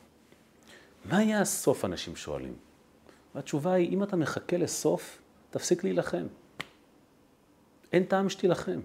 מה 1.05 1.23
יהיה 1.23 1.41
הסוף, 1.41 1.85
אנשים 1.85 2.15
שואלים? 2.15 2.53
והתשובה 3.35 3.73
היא, 3.73 3.89
אם 3.89 4.03
אתה 4.03 4.15
מחכה 4.15 4.57
לסוף, 4.57 5.21
תפסיק 5.49 5.83
להילחם. 5.83 6.25
אין 7.93 8.03
טעם 8.03 8.29
שתילחם. 8.29 8.79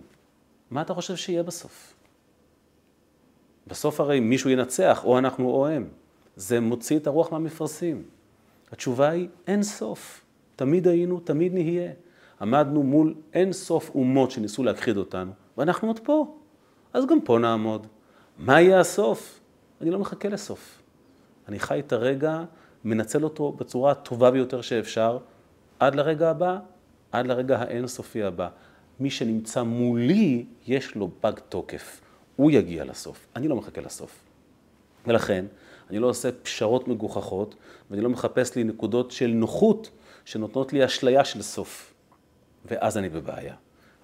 מה 0.71 0.83
אתה 0.83 0.95
חושב 0.95 1.17
שיהיה 1.17 1.43
בסוף? 1.43 1.96
בסוף 3.67 4.01
הרי 4.01 4.21
מישהו 4.21 4.51
ינצח, 4.51 5.05
או 5.05 5.19
אנחנו 5.19 5.51
או 5.51 5.67
הם. 5.67 5.89
זה 6.37 6.61
מוציא 6.61 6.97
את 6.97 7.07
הרוח 7.07 7.33
מהמפרשים. 7.33 8.03
התשובה 8.73 9.09
היא 9.09 9.29
אין 9.47 9.63
סוף. 9.63 10.25
תמיד 10.57 10.89
היינו, 10.89 11.21
תמיד 11.21 11.55
נהיה. 11.55 11.93
עמדנו 12.41 12.83
מול 12.83 13.15
אין 13.33 13.53
סוף 13.53 13.91
אומות 13.95 14.31
שניסו 14.31 14.65
להכחיד 14.65 14.97
אותנו, 14.97 15.33
ואנחנו 15.59 15.89
עוד 15.89 15.99
פה. 15.99 16.37
אז 16.93 17.07
גם 17.07 17.21
פה 17.21 17.39
נעמוד. 17.39 17.87
מה 18.39 18.61
יהיה 18.61 18.81
הסוף? 18.81 19.41
אני 19.81 19.91
לא 19.91 19.99
מחכה 19.99 20.29
לסוף. 20.29 20.83
אני 21.49 21.59
חי 21.59 21.81
את 21.81 21.93
הרגע, 21.93 22.45
מנצל 22.85 23.25
אותו 23.25 23.53
בצורה 23.53 23.93
הטובה 23.93 24.31
ביותר 24.31 24.61
שאפשר, 24.61 25.19
עד 25.79 25.95
לרגע 25.95 26.31
הבא, 26.31 26.59
עד 27.13 27.27
לרגע 27.27 27.59
האינסופי 27.59 28.23
הבא. 28.23 28.49
מי 29.01 29.11
שנמצא 29.11 29.63
מולי, 29.63 30.47
יש 30.67 30.95
לו 30.95 31.11
פג 31.21 31.33
תוקף. 31.49 32.01
הוא 32.37 32.51
יגיע 32.51 32.85
לסוף. 32.85 33.27
אני 33.37 33.49
לא 33.49 33.57
מחכה 33.57 33.81
לסוף. 33.81 34.19
ולכן, 35.07 35.45
אני 35.91 35.99
לא 35.99 36.07
עושה 36.07 36.33
פשרות 36.33 36.89
מגוחכות, 36.89 37.55
ואני 37.91 38.03
לא 38.03 38.09
מחפש 38.09 38.57
לי 38.57 38.65
נקודות 38.65 39.11
של 39.11 39.27
נוחות 39.27 39.91
שנותנות 40.25 40.73
לי 40.73 40.85
אשליה 40.85 41.25
של 41.25 41.43
סוף. 41.43 41.95
ואז 42.65 42.99
אני 42.99 43.09
בבעיה, 43.09 43.55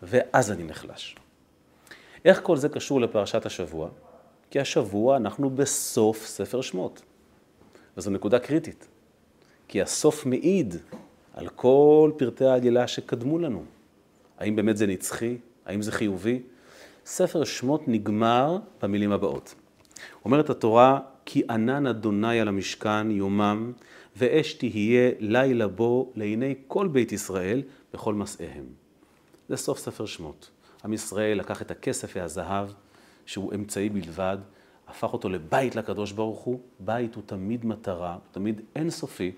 ואז 0.03 0.51
אני 0.51 0.65
נחלש. 0.65 1.17
איך 2.25 2.41
כל 2.43 2.57
זה 2.57 2.69
קשור 2.69 3.01
לפרשת 3.01 3.47
השבוע? 3.47 3.89
כי 4.51 4.61
השבוע 4.61 5.17
אנחנו 5.17 5.51
בסוף 5.51 6.27
ספר 6.27 6.61
שמות. 6.61 7.03
וזו 7.97 8.11
נקודה 8.11 8.39
קריטית. 8.39 8.89
כי 9.69 9.83
הסוף 9.83 10.27
מעיד 10.27 10.75
על 11.35 11.49
כל 11.49 12.13
פרטי 12.17 12.45
העלילה 12.45 12.87
שקדמו 12.87 13.39
לנו. 13.39 13.65
האם 14.39 14.57
באמת 14.57 14.77
זה 14.77 14.87
נצחי? 14.87 15.37
האם 15.67 15.83
זה 15.83 15.93
חיובי? 15.93 16.43
ספר 17.07 17.45
שמות 17.45 17.89
נגמר 17.89 18.59
במילים 18.83 19.13
הבאות. 19.13 19.55
אומרת 20.25 20.51
התורה, 20.51 21.01
כי 21.25 21.43
ענן 21.51 21.87
אדוני 21.87 22.41
על 22.41 22.49
המשכן 22.49 23.11
יומם, 23.11 23.73
ואש 24.17 24.53
תהיה 24.53 25.11
לילה 25.19 25.69
בו 25.69 26.13
לעיני 26.15 26.55
כל 26.69 26.89
בית 26.89 27.13
ישראל 27.13 27.63
בכל 27.93 28.15
מסעיהם. 28.15 28.65
זה 29.49 29.57
סוף 29.57 29.79
ספר 29.79 30.07
שמות. 30.07 30.51
עם 30.85 30.93
ישראל 30.93 31.39
לקח 31.39 31.63
את 31.63 31.71
הכסף 31.71 32.13
והזהב, 32.17 32.69
שהוא 33.27 33.55
אמצעי 33.55 33.89
בלבד, 33.89 34.39
הפך 34.89 35.13
אותו 35.13 35.29
לבית 35.29 35.77
לקדוש 35.77 36.13
ברוך 36.13 36.41
הוא. 36.41 36.61
בית 36.81 37.15
הוא 37.15 37.23
תמיד 37.27 37.67
מטרה, 37.67 38.13
הוא 38.13 38.21
תמיד 38.33 38.61
אינסופי, 38.77 39.33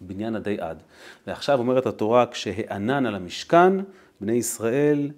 בניין 0.00 0.36
עדי 0.36 0.56
עד. 0.60 0.82
ועכשיו 1.26 1.58
אומרת 1.58 1.86
התורה, 1.86 2.26
כשהענן 2.26 3.06
על 3.06 3.14
המשכן, 3.14 3.72
בני 4.20 4.32
ישראל 4.32 5.10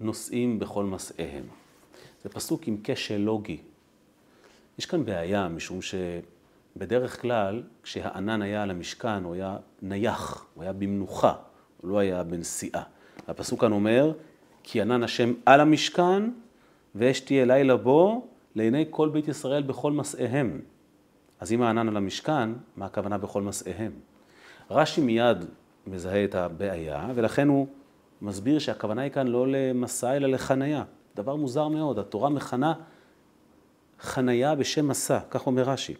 נוסעים 0.00 0.58
בכל 0.58 0.84
מסעיהם. 0.84 1.44
זה 2.22 2.28
פסוק 2.28 2.68
עם 2.68 2.76
כשל 2.84 3.16
לוגי. 3.16 3.58
יש 4.78 4.86
כאן 4.86 5.04
בעיה, 5.04 5.48
משום 5.48 5.78
שבדרך 5.82 7.20
כלל, 7.20 7.62
כשהענן 7.82 8.42
היה 8.42 8.62
על 8.62 8.70
המשכן, 8.70 9.24
הוא 9.24 9.34
היה 9.34 9.56
נייח, 9.82 10.46
הוא 10.54 10.62
היה 10.62 10.72
במנוחה, 10.72 11.34
הוא 11.80 11.90
לא 11.90 11.98
היה 11.98 12.22
בנסיעה. 12.22 12.82
הפסוק 13.28 13.60
כאן 13.60 13.72
אומר, 13.72 14.12
כי 14.62 14.80
ענן 14.80 15.02
השם 15.02 15.32
על 15.46 15.60
המשכן, 15.60 16.22
ואש 16.94 17.20
תהיה 17.20 17.44
לילה 17.44 17.76
בו, 17.76 18.26
לעיני 18.54 18.84
כל 18.90 19.08
בית 19.08 19.28
ישראל 19.28 19.62
בכל 19.62 19.92
מסעיהם. 19.92 20.60
אז 21.40 21.52
אם 21.52 21.62
הענן 21.62 21.88
על 21.88 21.96
המשכן, 21.96 22.50
מה 22.76 22.86
הכוונה 22.86 23.18
בכל 23.18 23.42
מסעיהם? 23.42 23.92
רש"י 24.70 25.00
מיד 25.00 25.44
מזהה 25.86 26.24
את 26.24 26.34
הבעיה, 26.34 27.10
ולכן 27.14 27.48
הוא 27.48 27.66
מסביר 28.24 28.58
שהכוונה 28.58 29.02
היא 29.02 29.10
כאן 29.10 29.26
לא 29.26 29.46
למסע 29.48 30.16
אלא 30.16 30.28
לחניה. 30.28 30.84
דבר 31.16 31.36
מוזר 31.36 31.68
מאוד, 31.68 31.98
התורה 31.98 32.28
מכנה 32.28 32.74
חניה 34.00 34.54
בשם 34.54 34.88
מסע, 34.88 35.18
כך 35.30 35.46
אומר 35.46 35.62
רש"י. 35.62 35.94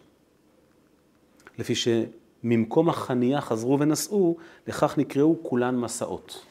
לפי 1.57 1.73
שממקום 1.75 2.89
החניה 2.89 3.41
חזרו 3.41 3.79
ונסעו, 3.79 4.37
לכך 4.67 4.97
נקראו 4.97 5.35
כולן 5.43 5.75
מסעות. 5.75 6.45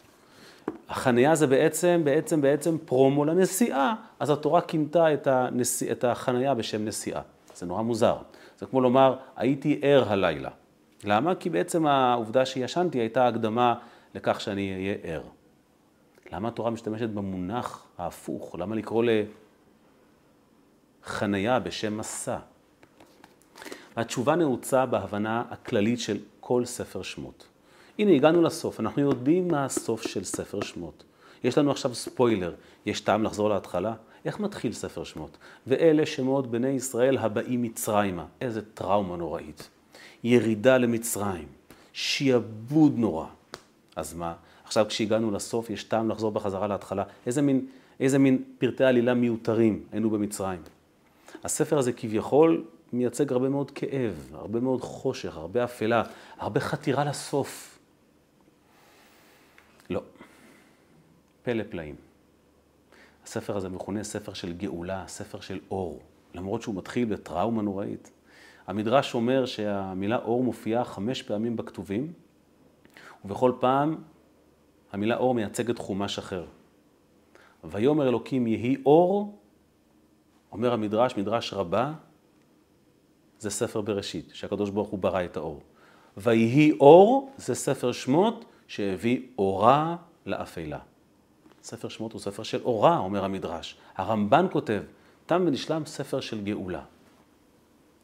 החניה 0.88 1.34
זה 1.34 1.46
בעצם, 1.46 2.00
בעצם, 2.04 2.40
בעצם 2.40 2.76
פרומו 2.84 3.24
לנסיעה, 3.24 3.94
אז 4.20 4.30
התורה 4.30 4.60
כינתה 4.60 5.14
את, 5.14 5.26
הנס... 5.26 5.82
את 5.82 6.04
החניה 6.04 6.54
בשם 6.54 6.84
נסיעה. 6.84 7.22
זה 7.54 7.66
נורא 7.66 7.82
מוזר. 7.82 8.16
זה 8.58 8.66
כמו 8.66 8.80
לומר, 8.80 9.16
הייתי 9.37 9.80
ער 9.82 10.12
הלילה. 10.12 10.50
למה? 11.04 11.34
כי 11.34 11.50
בעצם 11.50 11.87
העובדה 11.87 12.46
שישנתי 12.46 12.98
הייתה 12.98 13.28
הקדמה 13.28 13.74
לכך 14.14 14.40
שאני 14.40 14.74
אהיה 14.74 14.94
ער. 15.02 15.22
למה 16.35 16.49
התורה 16.49 16.70
משתמשת 16.70 17.09
במונח 17.09 17.85
ההפוך? 17.99 18.57
למה 18.59 18.77
לקרוא 18.77 19.05
חניה 21.05 21.61
בשם 21.61 21.99
מסע. 21.99 22.38
התשובה 23.97 24.37
נעוצה 24.37 24.87
בהבנה 24.87 25.44
הכללית 25.51 26.01
של 26.01 26.18
כל 26.40 26.64
ספר 26.64 27.03
שמות. 27.03 27.47
הנה, 27.99 28.12
הגענו 28.12 28.42
לסוף, 28.42 28.81
אנחנו 28.81 29.03
יודעים 29.03 29.49
מה 29.49 29.64
הסוף 29.64 30.03
של 30.03 30.25
ספר 30.25 30.61
שמות. 30.61 31.05
יש 31.44 31.59
לנו 31.59 31.70
עכשיו 31.70 31.94
ספוילר, 31.94 32.55
יש 32.87 33.01
טעם 33.01 33.23
לחזור 33.23 33.49
להתחלה? 33.49 33.94
איך 34.25 34.40
מתחיל 34.40 34.73
ספר 34.73 35.05
שמות? 35.05 35.37
ואלה 35.66 36.07
שמות 36.07 36.51
בני 36.51 36.68
ישראל 36.68 37.18
הבאים 37.18 37.62
מצרימה. 37.62 38.27
איזה 38.40 38.62
טראומה 38.75 39.16
נוראית. 39.16 39.68
ירידה 40.25 40.79
למצרים, 40.79 41.49
שיעבוד 41.92 42.99
נורא. 42.99 43.27
אז 43.97 44.14
מה? 44.14 44.35
עכשיו 44.64 44.87
כשהגענו 44.88 45.31
לסוף, 45.31 45.70
יש 45.70 45.85
טעם 45.85 46.11
לחזור 46.11 46.33
בחזרה 46.33 46.66
להתחלה. 46.66 47.05
איזה 47.27 47.42
מין, 47.42 47.66
איזה 48.00 48.18
מין 48.18 48.44
פרטי 48.59 48.85
עלילה 48.85 49.14
מיותרים 49.14 49.85
היינו 49.92 50.11
במצרים. 50.11 50.62
הספר 51.44 51.79
הזה 51.79 51.92
כביכול 51.92 52.64
מייצג 52.92 53.33
הרבה 53.33 53.48
מאוד 53.48 53.70
כאב, 53.70 54.31
הרבה 54.35 54.61
מאוד 54.61 54.81
חושך, 54.81 55.37
הרבה 55.37 55.64
אפלה, 55.64 56.03
הרבה 56.37 56.61
חתירה 56.61 57.05
לסוף. 57.05 57.79
לא. 59.90 60.03
פלא 61.42 61.62
פלאים. 61.70 61.94
הספר 63.24 63.57
הזה 63.57 63.68
מכונה 63.68 64.05
ספר 64.05 64.35
של 64.35 64.53
גאולה, 64.53 65.05
ספר 65.07 65.40
של 65.40 65.61
אור, 65.70 66.00
למרות 66.35 66.62
שהוא 66.62 66.74
מתחיל 66.74 67.05
בטראומה 67.05 67.62
נוראית. 67.62 68.11
המדרש 68.66 69.14
אומר 69.14 69.46
שהמילה 69.46 70.16
אור 70.16 70.44
מופיעה 70.44 70.85
חמש 70.85 71.22
פעמים 71.22 71.57
בכתובים, 71.57 72.12
ובכל 73.24 73.53
פעם 73.61 73.96
המילה 74.94 75.16
אור 75.16 75.35
מייצגת 75.35 75.78
חומש 75.78 76.18
אחר. 76.18 76.44
ויאמר 77.64 78.09
אלוקים 78.09 78.46
יהי 78.46 78.76
אור, 78.87 79.38
אומר 80.52 80.72
המדרש, 80.72 81.16
מדרש 81.16 81.52
רבה, 81.52 81.92
זה 83.38 83.50
ספר 83.50 83.80
בראשית, 83.80 84.30
שהקדוש 84.35 84.70
ברוך 84.70 84.88
הוא 84.88 84.98
ברא 84.98 85.24
את 85.24 85.37
האור. 85.37 85.61
ויהי 86.16 86.72
אור, 86.72 87.33
זה 87.37 87.54
ספר 87.54 87.92
שמות 87.92 88.44
שהביא 88.68 89.20
אורה 89.38 89.96
לאפלה. 90.26 90.78
ספר 91.62 91.88
שמות 91.88 92.12
הוא 92.12 92.20
ספר 92.20 92.42
של 92.42 92.62
אורה, 92.64 92.98
אומר 92.98 93.24
המדרש. 93.24 93.76
הרמב"ן 93.96 94.46
כותב, 94.52 94.83
תם 95.26 95.42
ונשלם 95.46 95.87
ספר 95.87 96.20
של 96.20 96.44
גאולה. 96.44 96.83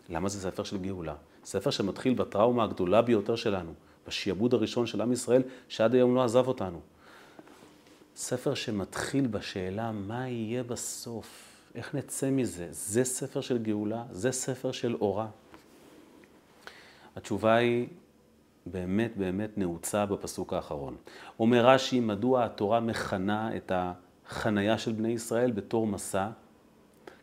למה 0.09 0.29
זה 0.29 0.41
ספר 0.41 0.65
של 0.65 0.79
גאולה? 0.79 1.15
ספר 1.45 1.71
שמתחיל 1.71 2.15
בטראומה 2.15 2.65
הגדולה 2.65 3.03
ביותר 3.03 3.37
שלנו, 3.37 3.73
בשיעבוד 4.07 4.55
הראשון 4.55 4.87
של 4.87 5.01
עם 5.01 5.13
ישראל, 5.13 5.43
שעד 5.69 5.95
היום 5.95 6.15
לא 6.15 6.25
עזב 6.25 6.49
אותנו. 6.49 6.81
ספר 8.17 8.55
שמתחיל 8.55 9.27
בשאלה 9.27 9.93
מה 9.93 10.29
יהיה 10.29 10.63
בסוף, 10.63 11.51
איך 11.75 11.95
נצא 11.95 12.31
מזה. 12.31 12.69
זה 12.71 13.05
ספר 13.05 13.41
של 13.41 13.59
גאולה, 13.59 14.05
זה 14.11 14.33
ספר 14.33 14.73
של 14.73 14.97
אורה. 15.01 15.27
התשובה 17.17 17.55
היא 17.55 17.87
באמת 18.67 19.17
באמת 19.17 19.59
נעוצה 19.59 20.07
בפסוק 20.07 20.53
האחרון. 20.53 20.97
אומר 21.41 21.67
רש"י, 21.67 22.01
מדוע 22.01 22.45
התורה 22.45 22.81
מכנה 22.81 23.57
את 23.57 23.73
החנייה 23.75 24.79
של 24.79 24.93
בני 24.93 25.09
ישראל 25.09 25.51
בתור 25.51 25.87
מסע? 25.87 26.29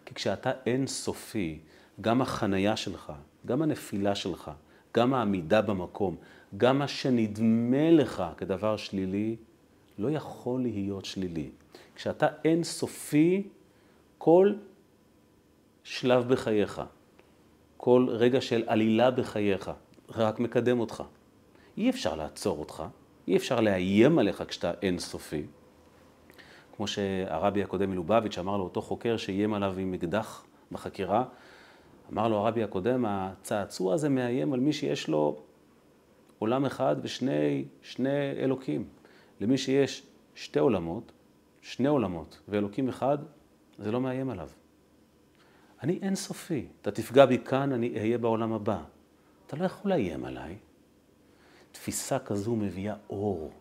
כי 0.05 0.13
כשאתה 0.13 0.51
אין 0.65 0.87
סופי, 0.87 1.59
גם 2.01 2.21
החנייה 2.21 2.75
שלך, 2.75 3.13
גם 3.45 3.61
הנפילה 3.61 4.15
שלך, 4.15 4.51
גם 4.93 5.13
העמידה 5.13 5.61
במקום, 5.61 6.15
גם 6.57 6.79
מה 6.79 6.87
שנדמה 6.87 7.91
לך 7.91 8.23
כדבר 8.37 8.77
שלילי, 8.77 9.35
לא 9.97 10.11
יכול 10.11 10.61
להיות 10.61 11.05
שלילי. 11.05 11.49
כשאתה 11.95 12.27
אין 12.45 12.63
סופי, 12.63 13.47
כל 14.17 14.53
שלב 15.83 16.33
בחייך, 16.33 16.81
כל 17.77 18.07
רגע 18.09 18.41
של 18.41 18.63
עלילה 18.67 19.11
בחייך, 19.11 19.71
רק 20.09 20.39
מקדם 20.39 20.79
אותך. 20.79 21.03
אי 21.77 21.89
אפשר 21.89 22.15
לעצור 22.15 22.59
אותך, 22.59 22.83
אי 23.27 23.37
אפשר 23.37 23.61
לאיים 23.61 24.19
עליך 24.19 24.43
כשאתה 24.47 24.71
אינסופי. 24.81 25.43
כמו 26.75 26.87
שהרבי 26.87 27.63
הקודם 27.63 27.89
מלובביץ' 27.89 28.37
אמר 28.37 28.57
לאותו 28.57 28.81
חוקר 28.81 29.17
שאיים 29.17 29.53
עליו 29.53 29.75
עם 29.77 29.93
אקדח 29.93 30.45
בחקירה, 30.71 31.23
אמר 32.13 32.27
לו 32.27 32.37
הרבי 32.37 32.63
הקודם, 32.63 33.05
הצעצוע 33.07 33.93
הזה 33.93 34.09
מאיים 34.09 34.53
על 34.53 34.59
מי 34.59 34.73
שיש 34.73 35.07
לו 35.07 35.41
עולם 36.39 36.65
אחד 36.65 36.95
ושני 37.01 37.65
שני 37.81 38.31
אלוקים. 38.37 38.85
למי 39.41 39.57
שיש 39.57 40.03
שתי 40.35 40.59
עולמות, 40.59 41.11
שני 41.61 41.87
עולמות 41.87 42.39
ואלוקים 42.47 42.89
אחד, 42.89 43.17
זה 43.79 43.91
לא 43.91 44.01
מאיים 44.01 44.29
עליו. 44.29 44.49
אני 45.83 45.99
אינסופי. 46.01 46.65
אתה 46.81 46.91
תפגע 46.91 47.25
בי 47.25 47.37
כאן, 47.45 47.71
אני 47.71 47.99
אהיה 47.99 48.17
בעולם 48.17 48.53
הבא. 48.53 48.79
אתה 49.47 49.55
לא 49.55 49.65
יכול 49.65 49.91
לאיים 49.91 50.25
עליי. 50.25 50.55
תפיסה 51.71 52.19
כזו 52.19 52.55
מביאה 52.55 52.95
אור. 53.09 53.51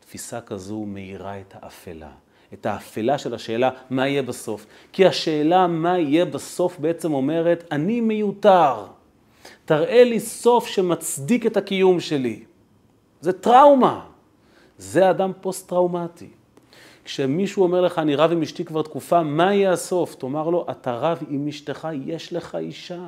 תפיסה 0.00 0.40
כזו 0.40 0.84
מאירה 0.84 1.40
את 1.40 1.54
האפלה. 1.54 2.12
את 2.52 2.66
האפלה 2.66 3.18
של 3.18 3.34
השאלה 3.34 3.70
מה 3.90 4.08
יהיה 4.08 4.22
בסוף. 4.22 4.66
כי 4.92 5.06
השאלה 5.06 5.66
מה 5.66 5.98
יהיה 5.98 6.24
בסוף 6.24 6.78
בעצם 6.78 7.12
אומרת, 7.14 7.64
אני 7.70 8.00
מיותר. 8.00 8.86
תראה 9.64 10.04
לי 10.04 10.20
סוף 10.20 10.66
שמצדיק 10.66 11.46
את 11.46 11.56
הקיום 11.56 12.00
שלי. 12.00 12.44
זה 13.20 13.32
טראומה. 13.32 14.06
זה 14.78 15.10
אדם 15.10 15.32
פוסט-טראומטי. 15.40 16.28
כשמישהו 17.04 17.62
אומר 17.62 17.80
לך, 17.80 17.98
אני 17.98 18.14
רב 18.14 18.32
עם 18.32 18.42
אשתי 18.42 18.64
כבר 18.64 18.82
תקופה, 18.82 19.22
מה 19.22 19.54
יהיה 19.54 19.72
הסוף? 19.72 20.14
תאמר 20.14 20.48
לו, 20.48 20.66
אתה 20.70 20.96
רב 20.96 21.22
עם 21.28 21.48
אשתך, 21.48 21.88
יש 22.04 22.32
לך 22.32 22.54
אישה. 22.54 23.06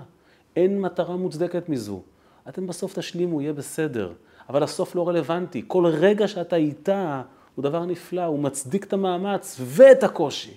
אין 0.57 0.81
מטרה 0.81 1.17
מוצדקת 1.17 1.69
מזו. 1.69 2.01
אתם 2.49 2.67
בסוף 2.67 2.99
תשלימו, 2.99 3.43
יהיה 3.43 3.53
בסדר. 3.53 4.13
אבל 4.49 4.63
הסוף 4.63 4.95
לא 4.95 5.09
רלוונטי. 5.09 5.65
כל 5.67 5.87
רגע 5.87 6.29
שאתה 6.29 6.57
איתה 6.57 7.23
הוא 7.55 7.63
דבר 7.63 7.85
נפלא, 7.85 8.25
הוא 8.25 8.39
מצדיק 8.39 8.85
את 8.85 8.93
המאמץ 8.93 9.57
ואת 9.61 10.03
הקושי. 10.03 10.55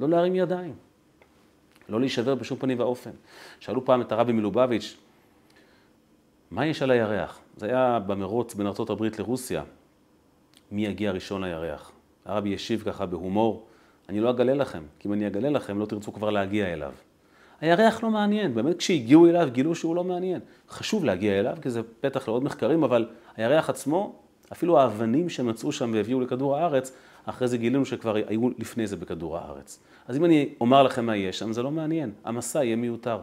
לא 0.00 0.08
להרים 0.08 0.34
ידיים. 0.34 0.85
לא 1.88 2.00
להישבר 2.00 2.34
בשום 2.34 2.58
פנים 2.58 2.78
ואופן. 2.80 3.10
שאלו 3.60 3.84
פעם 3.84 4.00
את 4.00 4.12
הרבי 4.12 4.32
מלובביץ', 4.32 4.96
מה 6.50 6.66
יש 6.66 6.82
על 6.82 6.90
הירח? 6.90 7.40
זה 7.56 7.66
היה 7.66 7.98
במרוץ 8.06 8.54
בין 8.54 8.66
ארה"ב 8.66 9.04
לרוסיה. 9.18 9.62
מי 10.72 10.86
יגיע 10.86 11.12
ראשון 11.12 11.44
לירח? 11.44 11.92
הרבי 12.24 12.48
ישיב 12.48 12.82
ככה 12.86 13.06
בהומור, 13.06 13.66
אני 14.08 14.20
לא 14.20 14.30
אגלה 14.30 14.54
לכם, 14.54 14.82
כי 14.98 15.08
אם 15.08 15.12
אני 15.12 15.26
אגלה 15.26 15.50
לכם 15.50 15.78
לא 15.78 15.86
תרצו 15.86 16.12
כבר 16.12 16.30
להגיע 16.30 16.72
אליו. 16.72 16.92
הירח 17.60 18.02
לא 18.02 18.10
מעניין, 18.10 18.54
באמת 18.54 18.78
כשהגיעו 18.78 19.26
אליו 19.26 19.48
גילו 19.52 19.74
שהוא 19.74 19.96
לא 19.96 20.04
מעניין. 20.04 20.40
חשוב 20.70 21.04
להגיע 21.04 21.40
אליו, 21.40 21.56
כי 21.62 21.70
זה 21.70 21.80
פתח 22.00 22.28
לעוד 22.28 22.44
מחקרים, 22.44 22.84
אבל 22.84 23.06
הירח 23.36 23.70
עצמו, 23.70 24.14
אפילו 24.52 24.80
האבנים 24.80 25.28
שמצאו 25.28 25.72
שם 25.72 25.90
והביאו 25.94 26.20
לכדור 26.20 26.56
הארץ, 26.56 26.92
אחרי 27.26 27.48
זה 27.48 27.58
גילינו 27.58 27.86
שכבר 27.86 28.14
היו 28.14 28.48
לפני 28.58 28.86
זה 28.86 28.96
בכדור 28.96 29.38
הארץ. 29.38 29.80
אז 30.08 30.16
אם 30.16 30.24
אני 30.24 30.48
אומר 30.60 30.82
לכם 30.82 31.06
מה 31.06 31.16
יש 31.16 31.38
שם, 31.38 31.52
זה 31.52 31.62
לא 31.62 31.70
מעניין, 31.70 32.12
המסע 32.24 32.64
יהיה 32.64 32.76
מיותר. 32.76 33.20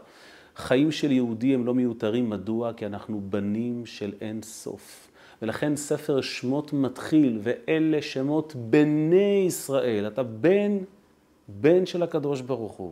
חיים 0.55 0.91
של 0.91 1.11
יהודי 1.11 1.53
הם 1.53 1.65
לא 1.65 1.73
מיותרים, 1.73 2.29
מדוע? 2.29 2.73
כי 2.73 2.85
אנחנו 2.85 3.21
בנים 3.29 3.85
של 3.85 4.13
אין 4.21 4.41
סוף. 4.41 5.09
ולכן 5.41 5.75
ספר 5.75 6.21
שמות 6.21 6.73
מתחיל, 6.73 7.39
ואלה 7.43 8.01
שמות 8.01 8.55
בני 8.55 9.43
ישראל. 9.47 10.07
אתה 10.07 10.23
בן, 10.23 10.77
בן 11.47 11.85
של 11.85 12.03
הקדוש 12.03 12.41
ברוך 12.41 12.73
הוא. 12.73 12.91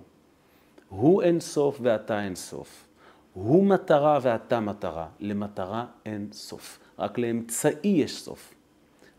הוא 0.89 1.21
אין 1.21 1.39
סוף 1.39 1.77
ואתה 1.81 2.23
אין 2.23 2.35
סוף. 2.35 2.87
הוא 3.33 3.65
מטרה 3.65 4.19
ואתה 4.21 4.59
מטרה. 4.59 5.07
למטרה 5.19 5.85
אין 6.05 6.27
סוף. 6.31 6.79
רק 6.99 7.17
לאמצעי 7.17 7.73
יש 7.83 8.21
סוף. 8.21 8.53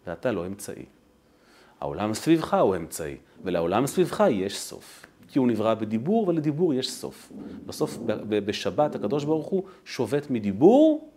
ואתה 0.06 0.32
לא 0.32 0.46
אמצעי. 0.46 0.84
העולם 1.82 2.14
סביבך 2.14 2.54
הוא 2.54 2.76
אמצעי, 2.76 3.16
ולעולם 3.44 3.86
סביבך 3.86 4.24
יש 4.30 4.58
סוף. 4.58 5.06
כי 5.28 5.38
הוא 5.38 5.48
נברא 5.48 5.74
בדיבור, 5.74 6.28
ולדיבור 6.28 6.74
יש 6.74 6.90
סוף. 6.90 7.32
בסוף, 7.66 7.98
בשבת 8.28 8.94
הקדוש 8.94 9.24
ברוך 9.24 9.46
הוא 9.46 9.62
שובת 9.84 10.30
מדיבור, 10.30 11.08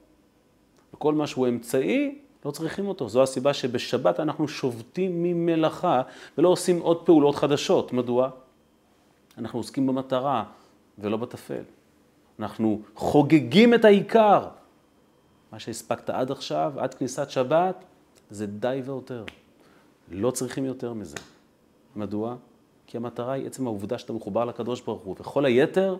וכל 0.93 1.13
מה 1.13 1.27
שהוא 1.27 1.47
אמצעי, 1.47 2.19
לא 2.45 2.51
צריכים 2.51 2.87
אותו. 2.87 3.09
זו 3.09 3.23
הסיבה 3.23 3.53
שבשבת 3.53 4.19
אנחנו 4.19 4.47
שובתים 4.47 5.23
ממלאכה 5.23 6.01
ולא 6.37 6.49
עושים 6.49 6.79
עוד 6.79 7.05
פעולות 7.05 7.35
חדשות. 7.35 7.93
מדוע? 7.93 8.29
אנחנו 9.37 9.59
עוסקים 9.59 9.87
במטרה 9.87 10.43
ולא 10.99 11.17
בטפל. 11.17 11.63
אנחנו 12.39 12.81
חוגגים 12.95 13.73
את 13.73 13.85
העיקר. 13.85 14.47
מה 15.51 15.59
שהספקת 15.59 16.09
עד 16.09 16.31
עכשיו, 16.31 16.73
עד 16.77 16.93
כניסת 16.93 17.29
שבת, 17.29 17.83
זה 18.29 18.45
די 18.47 18.81
ויותר. 18.85 19.23
לא 20.11 20.31
צריכים 20.31 20.65
יותר 20.65 20.93
מזה. 20.93 21.17
מדוע? 21.95 22.35
כי 22.87 22.97
המטרה 22.97 23.33
היא 23.33 23.47
עצם 23.47 23.67
העובדה 23.67 23.97
שאתה 23.97 24.13
מחובר 24.13 24.45
לקדוש 24.45 24.81
ברוך 24.81 25.01
הוא, 25.01 25.15
וכל 25.19 25.45
היתר 25.45 25.97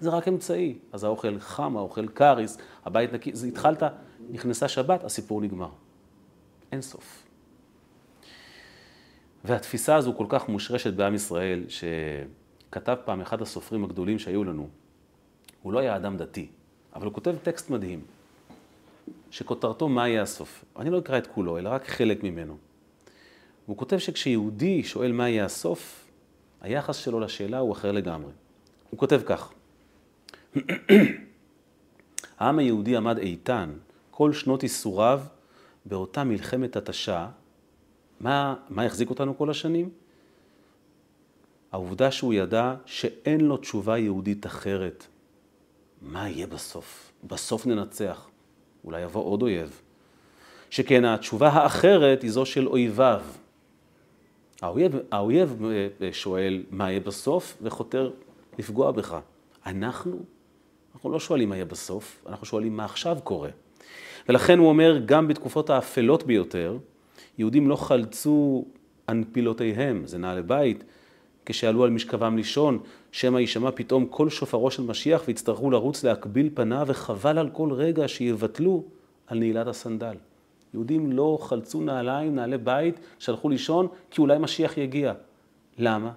זה 0.00 0.10
רק 0.10 0.28
אמצעי. 0.28 0.78
אז 0.92 1.04
האוכל 1.04 1.38
חם, 1.38 1.76
האוכל 1.76 2.08
קריס, 2.08 2.58
הבית 2.84 3.12
נקי, 3.12 3.30
זה 3.34 3.46
התחלת, 3.46 3.82
נכנסה 4.30 4.68
שבת, 4.68 5.04
הסיפור 5.04 5.40
נגמר. 5.40 5.68
אין 6.72 6.82
סוף. 6.82 7.22
והתפיסה 9.44 9.96
הזו 9.96 10.14
כל 10.16 10.26
כך 10.28 10.48
מושרשת 10.48 10.92
בעם 10.94 11.14
ישראל, 11.14 11.64
כתב 12.72 12.96
פעם 13.04 13.20
אחד 13.20 13.42
הסופרים 13.42 13.84
הגדולים 13.84 14.18
שהיו 14.18 14.44
לנו, 14.44 14.68
הוא 15.62 15.72
לא 15.72 15.78
היה 15.78 15.96
אדם 15.96 16.16
דתי, 16.16 16.48
אבל 16.94 17.06
הוא 17.06 17.14
כותב 17.14 17.34
טקסט 17.42 17.70
מדהים, 17.70 18.00
שכותרתו 19.30 19.88
מה 19.88 20.08
יהיה 20.08 20.22
הסוף. 20.22 20.64
אני 20.78 20.90
לא 20.90 20.98
אקרא 20.98 21.18
את 21.18 21.26
כולו, 21.26 21.58
אלא 21.58 21.68
רק 21.68 21.86
חלק 21.86 22.22
ממנו. 22.22 22.56
הוא 23.66 23.76
כותב 23.76 23.98
שכשיהודי 23.98 24.82
שואל 24.82 25.12
מה 25.12 25.28
יהיה 25.28 25.44
הסוף, 25.44 26.06
היחס 26.60 26.96
שלו 26.96 27.20
לשאלה 27.20 27.58
הוא 27.58 27.72
אחר 27.72 27.92
לגמרי. 27.92 28.32
הוא 28.90 28.98
כותב 28.98 29.20
כך: 29.26 29.52
העם 32.38 32.58
היהודי 32.58 32.96
עמד 32.96 33.18
איתן 33.18 33.72
כל 34.10 34.32
שנות 34.32 34.62
ייסוריו 34.62 35.20
באותה 35.84 36.24
מלחמת 36.24 36.76
התשה. 36.76 37.28
מה, 38.20 38.54
מה 38.68 38.84
החזיק 38.84 39.10
אותנו 39.10 39.38
כל 39.38 39.50
השנים? 39.50 39.90
העובדה 41.72 42.10
שהוא 42.10 42.34
ידע 42.34 42.74
שאין 42.86 43.40
לו 43.40 43.56
תשובה 43.56 43.98
יהודית 43.98 44.46
אחרת. 44.46 45.06
מה 46.02 46.28
יהיה 46.28 46.46
בסוף? 46.46 47.12
בסוף 47.24 47.66
ננצח. 47.66 48.28
אולי 48.84 49.02
יבוא 49.02 49.24
עוד 49.24 49.42
אויב. 49.42 49.80
שכן 50.70 51.04
התשובה 51.04 51.48
האחרת 51.48 52.22
היא 52.22 52.30
זו 52.30 52.46
של 52.46 52.68
אויביו. 52.68 53.22
האויב, 54.62 54.96
האויב 55.10 55.64
אה, 55.64 55.88
אה, 56.02 56.12
שואל 56.12 56.62
מה 56.70 56.90
יהיה 56.90 57.00
בסוף 57.00 57.56
וחותר 57.62 58.10
לפגוע 58.58 58.90
בך. 58.90 59.16
אנחנו, 59.66 60.18
אנחנו 60.94 61.10
לא 61.10 61.20
שואלים 61.20 61.48
מה 61.48 61.54
יהיה 61.54 61.64
בסוף, 61.64 62.24
אנחנו 62.26 62.46
שואלים 62.46 62.76
מה 62.76 62.84
עכשיו 62.84 63.18
קורה. 63.24 63.50
ולכן 64.28 64.58
הוא 64.58 64.68
אומר, 64.68 65.00
גם 65.04 65.28
בתקופות 65.28 65.70
האפלות 65.70 66.22
ביותר, 66.26 66.78
יהודים 67.38 67.68
לא 67.68 67.76
חלצו 67.76 68.64
אנפילותיהם, 69.08 70.06
זה 70.06 70.18
נעלי 70.18 70.42
בית, 70.42 70.84
כשעלו 71.46 71.84
על 71.84 71.90
משכבם 71.90 72.36
לישון, 72.36 72.78
שמא 73.12 73.38
יישמע 73.38 73.70
פתאום 73.74 74.06
קול 74.06 74.30
שופרו 74.30 74.70
של 74.70 74.82
משיח 74.82 75.22
ויצטרכו 75.26 75.70
לרוץ 75.70 76.04
להקביל 76.04 76.50
פניו, 76.54 76.84
וחבל 76.86 77.38
על 77.38 77.50
כל 77.50 77.72
רגע 77.72 78.08
שיבטלו 78.08 78.84
על 79.26 79.38
נעילת 79.38 79.66
הסנדל. 79.66 80.14
יהודים 80.74 81.12
לא 81.12 81.38
חלצו 81.40 81.80
נעליים, 81.80 82.34
נעלי 82.34 82.58
בית, 82.58 83.00
שהלכו 83.18 83.48
לישון, 83.48 83.88
כי 84.10 84.20
אולי 84.20 84.38
משיח 84.38 84.78
יגיע. 84.78 85.12
למה? 85.78 86.12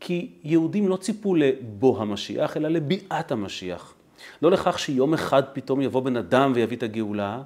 כי 0.00 0.30
יהודים 0.42 0.88
לא 0.88 0.96
ציפו 0.96 1.34
לבוא 1.34 2.02
המשיח, 2.02 2.56
אלא 2.56 2.68
לביאת 2.68 3.32
המשיח. 3.32 3.94
לא 4.42 4.50
לכך 4.50 4.78
שיום 4.78 5.14
אחד 5.14 5.42
פתאום 5.52 5.80
יבוא 5.80 6.00
בן 6.00 6.16
אדם 6.16 6.52
ויביא 6.54 6.76
את 6.76 6.82
הגאולה, 6.82 7.42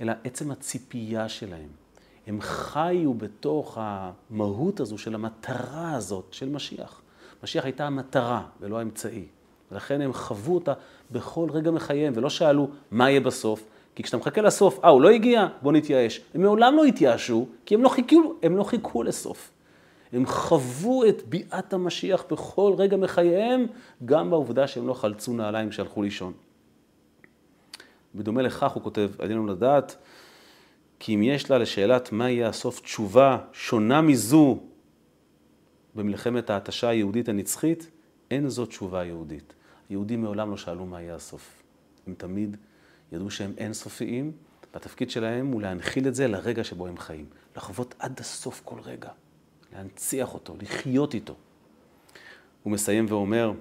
אלא 0.00 0.12
עצם 0.24 0.50
הציפייה 0.50 1.28
שלהם. 1.28 1.68
הם 2.26 2.40
חיו 2.40 3.14
בתוך 3.14 3.78
המהות 3.80 4.80
הזו 4.80 4.98
של 4.98 5.14
המטרה 5.14 5.94
הזאת 5.94 6.26
של 6.30 6.48
משיח. 6.48 7.00
משיח 7.42 7.64
הייתה 7.64 7.86
המטרה 7.86 8.42
ולא 8.60 8.78
האמצעי. 8.78 9.24
ולכן 9.72 10.00
הם 10.00 10.12
חוו 10.12 10.54
אותה 10.54 10.72
בכל 11.10 11.48
רגע 11.52 11.70
מחייהם, 11.70 12.12
ולא 12.16 12.30
שאלו 12.30 12.68
מה 12.90 13.10
יהיה 13.10 13.20
בסוף, 13.20 13.64
כי 13.94 14.02
כשאתה 14.02 14.16
מחכה 14.16 14.40
לסוף, 14.40 14.84
אה, 14.84 14.88
הוא 14.88 15.00
לא 15.00 15.08
הגיע? 15.08 15.46
בוא 15.62 15.72
נתייאש. 15.72 16.20
הם 16.34 16.42
מעולם 16.42 16.76
לא 16.76 16.84
התייאשו, 16.84 17.46
כי 17.66 17.74
הם 17.74 17.82
לא 17.82 17.88
חיכו, 17.88 18.34
הם 18.42 18.56
לא 18.56 18.64
חיכו 18.64 19.02
לסוף. 19.02 19.50
הם 20.12 20.26
חוו 20.26 21.04
את 21.08 21.22
ביאת 21.22 21.72
המשיח 21.72 22.24
בכל 22.30 22.72
רגע 22.78 22.96
מחייהם, 22.96 23.66
גם 24.04 24.30
בעובדה 24.30 24.66
שהם 24.66 24.86
לא 24.86 24.94
חלצו 24.94 25.32
נעליים 25.32 25.70
כשהלכו 25.70 26.02
לישון. 26.02 26.32
בדומה 28.14 28.42
לכך 28.42 28.72
הוא 28.72 28.82
כותב, 28.82 29.10
עלינו 29.18 29.46
לדעת, 29.46 29.96
כי 30.98 31.14
אם 31.14 31.22
יש 31.22 31.50
לה 31.50 31.58
לשאלת 31.58 32.12
מה 32.12 32.30
יהיה 32.30 32.48
הסוף 32.48 32.80
תשובה 32.80 33.38
שונה 33.52 34.00
מזו 34.00 34.58
במלחמת 35.94 36.50
ההתשה 36.50 36.88
היהודית 36.88 37.28
הנצחית, 37.28 37.90
אין 38.30 38.48
זו 38.48 38.66
תשובה 38.66 39.04
יהודית. 39.04 39.52
היהודים 39.88 40.22
מעולם 40.22 40.50
לא 40.50 40.56
שאלו 40.56 40.86
מה 40.86 41.02
יהיה 41.02 41.14
הסוף. 41.14 41.62
הם 42.06 42.14
תמיד 42.14 42.56
ידעו 43.12 43.30
שהם 43.30 43.52
אינסופיים, 43.58 44.32
והתפקיד 44.74 45.10
שלהם 45.10 45.46
הוא 45.46 45.62
להנחיל 45.62 46.08
את 46.08 46.14
זה 46.14 46.28
לרגע 46.28 46.64
שבו 46.64 46.86
הם 46.86 46.98
חיים. 46.98 47.26
לחוות 47.56 47.94
עד 47.98 48.20
הסוף 48.20 48.62
כל 48.64 48.80
רגע, 48.80 49.08
להנציח 49.72 50.34
אותו, 50.34 50.54
לחיות 50.62 51.14
איתו. 51.14 51.34
הוא 52.62 52.72
מסיים 52.72 53.06
ואומר, 53.08 53.52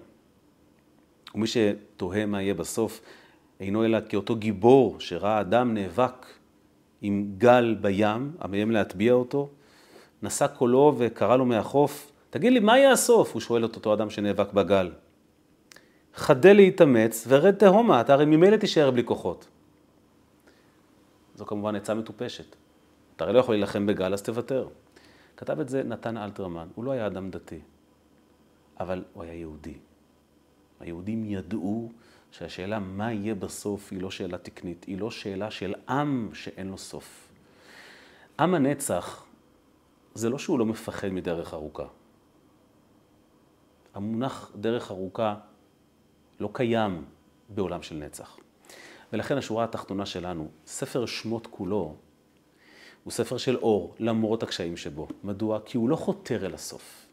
ומי 1.36 1.48
שתוהה 1.48 2.26
מה 2.26 2.42
יהיה 2.42 2.54
בסוף, 2.54 3.02
אינו 3.60 3.86
אלא 3.86 3.98
כאותו 4.10 4.36
גיבור 4.36 5.00
שראה 5.00 5.42
אדם 5.42 5.74
נאבק 5.74 6.26
עם 7.02 7.32
גל 7.38 7.76
בים, 7.82 8.32
המאיים 8.40 8.72
להטביע 8.72 9.14
אותו, 9.14 9.50
נשא 10.24 10.48
קולו 10.48 10.96
וקרא 10.98 11.38
לו 11.38 11.46
מהחוף, 11.46 12.12
תגיד 12.30 12.54
לי, 12.54 12.60
מה 12.60 12.78
יהיה 12.78 12.92
הסוף? 12.92 13.34
הוא 13.34 13.42
שואל 13.42 13.66
את 13.66 13.76
אותו 13.76 13.94
אדם 13.94 14.10
שנאבק 14.10 14.54
בגל. 14.54 14.92
חדל 16.14 16.54
להתאמץ 16.54 17.26
ורד 17.28 17.56
תהומה, 17.56 18.02
אתה 18.02 18.14
הרי 18.14 18.26
ממילא 18.26 18.58
תישאר 18.58 18.92
בלי 18.92 19.04
כוחות. 19.04 19.48
זו 21.36 21.46
כמובן 21.46 21.76
עצה 21.76 21.94
מטופשת. 21.94 22.56
אתה 23.16 23.24
הרי 23.24 23.34
לא 23.34 23.40
יכול 23.40 23.56
להילחם 23.56 23.86
בגל, 23.86 24.14
אז 24.14 24.22
תוותר. 24.22 24.68
כתב 25.38 25.60
את 25.60 25.70
זה 25.70 25.84
נתן 25.84 26.18
אלתרמן, 26.18 26.68
הוא 26.76 26.86
לא 26.86 26.92
היה 26.92 27.08
אדם 27.08 27.30
דתי, 27.30 27.60
אבל 28.80 29.04
הוא 29.14 29.24
היה 29.24 29.34
יהודי. 29.34 29.78
היהודים 30.80 31.26
ידעו 31.26 31.92
שהשאלה 32.32 32.80
מה 32.80 33.14
יהיה 33.14 33.36
בסוף 33.36 33.92
היא 33.92 34.02
לא 34.02 34.12
שאלה 34.12 34.38
תקנית, 34.38 34.84
היא 34.84 34.98
לא 34.98 35.12
שאלה 35.12 35.52
של 35.52 35.76
עם 35.90 36.30
שאין 36.34 36.68
לו 36.68 36.78
סוף. 36.78 37.30
עם 38.40 38.56
הנצח 38.56 39.26
זה 40.14 40.30
לא 40.30 40.38
שהוא 40.40 40.60
לא 40.60 40.66
מפחד 40.66 41.10
מדרך 41.10 41.54
ארוכה. 41.54 41.86
המונח 43.94 44.52
דרך 44.56 44.92
ארוכה 44.92 45.36
לא 46.40 46.50
קיים 46.54 47.06
בעולם 47.50 47.82
של 47.82 47.96
נצח. 47.96 48.38
ולכן 49.14 49.38
השורה 49.38 49.64
התחתונה 49.64 50.06
שלנו, 50.06 50.48
ספר 50.66 51.06
שמות 51.06 51.48
כולו, 51.48 51.96
הוא 53.04 53.12
ספר 53.12 53.38
של 53.38 53.58
אור, 53.58 53.96
למרות 54.00 54.44
הקשיים 54.44 54.78
שבו. 54.78 55.08
מדוע? 55.24 55.60
כי 55.66 55.78
הוא 55.78 55.90
לא 55.90 55.96
חותר 55.96 56.46
אל 56.46 56.54
הסוף. 56.54 57.06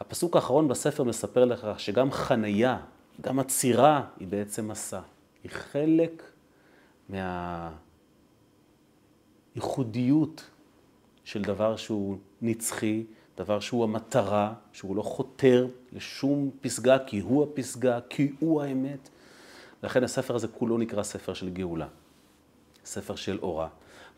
הפסוק 0.00 0.36
האחרון 0.36 0.68
בספר 0.68 1.04
מספר 1.04 1.44
לך 1.44 1.66
שגם 1.78 2.10
חנייה, 2.10 2.78
גם 3.20 3.38
עצירה, 3.38 4.06
היא 4.20 4.28
בעצם 4.28 4.68
מסע. 4.68 5.00
היא 5.42 5.50
חלק 5.50 6.22
מהייחודיות 9.56 10.50
של 11.24 11.42
דבר 11.42 11.76
שהוא 11.76 12.18
נצחי, 12.42 13.04
דבר 13.38 13.60
שהוא 13.60 13.84
המטרה, 13.84 14.54
שהוא 14.72 14.96
לא 14.96 15.02
חותר 15.02 15.66
לשום 15.92 16.50
פסגה, 16.60 16.98
כי 17.06 17.20
הוא 17.20 17.44
הפסגה, 17.44 18.00
כי 18.08 18.32
הוא 18.38 18.62
האמת. 18.62 19.08
לכן 19.82 20.04
הספר 20.04 20.34
הזה 20.34 20.48
כולו 20.48 20.78
נקרא 20.78 21.02
ספר 21.02 21.34
של 21.34 21.50
גאולה, 21.50 21.88
ספר 22.84 23.14
של 23.14 23.38
אורה. 23.42 23.68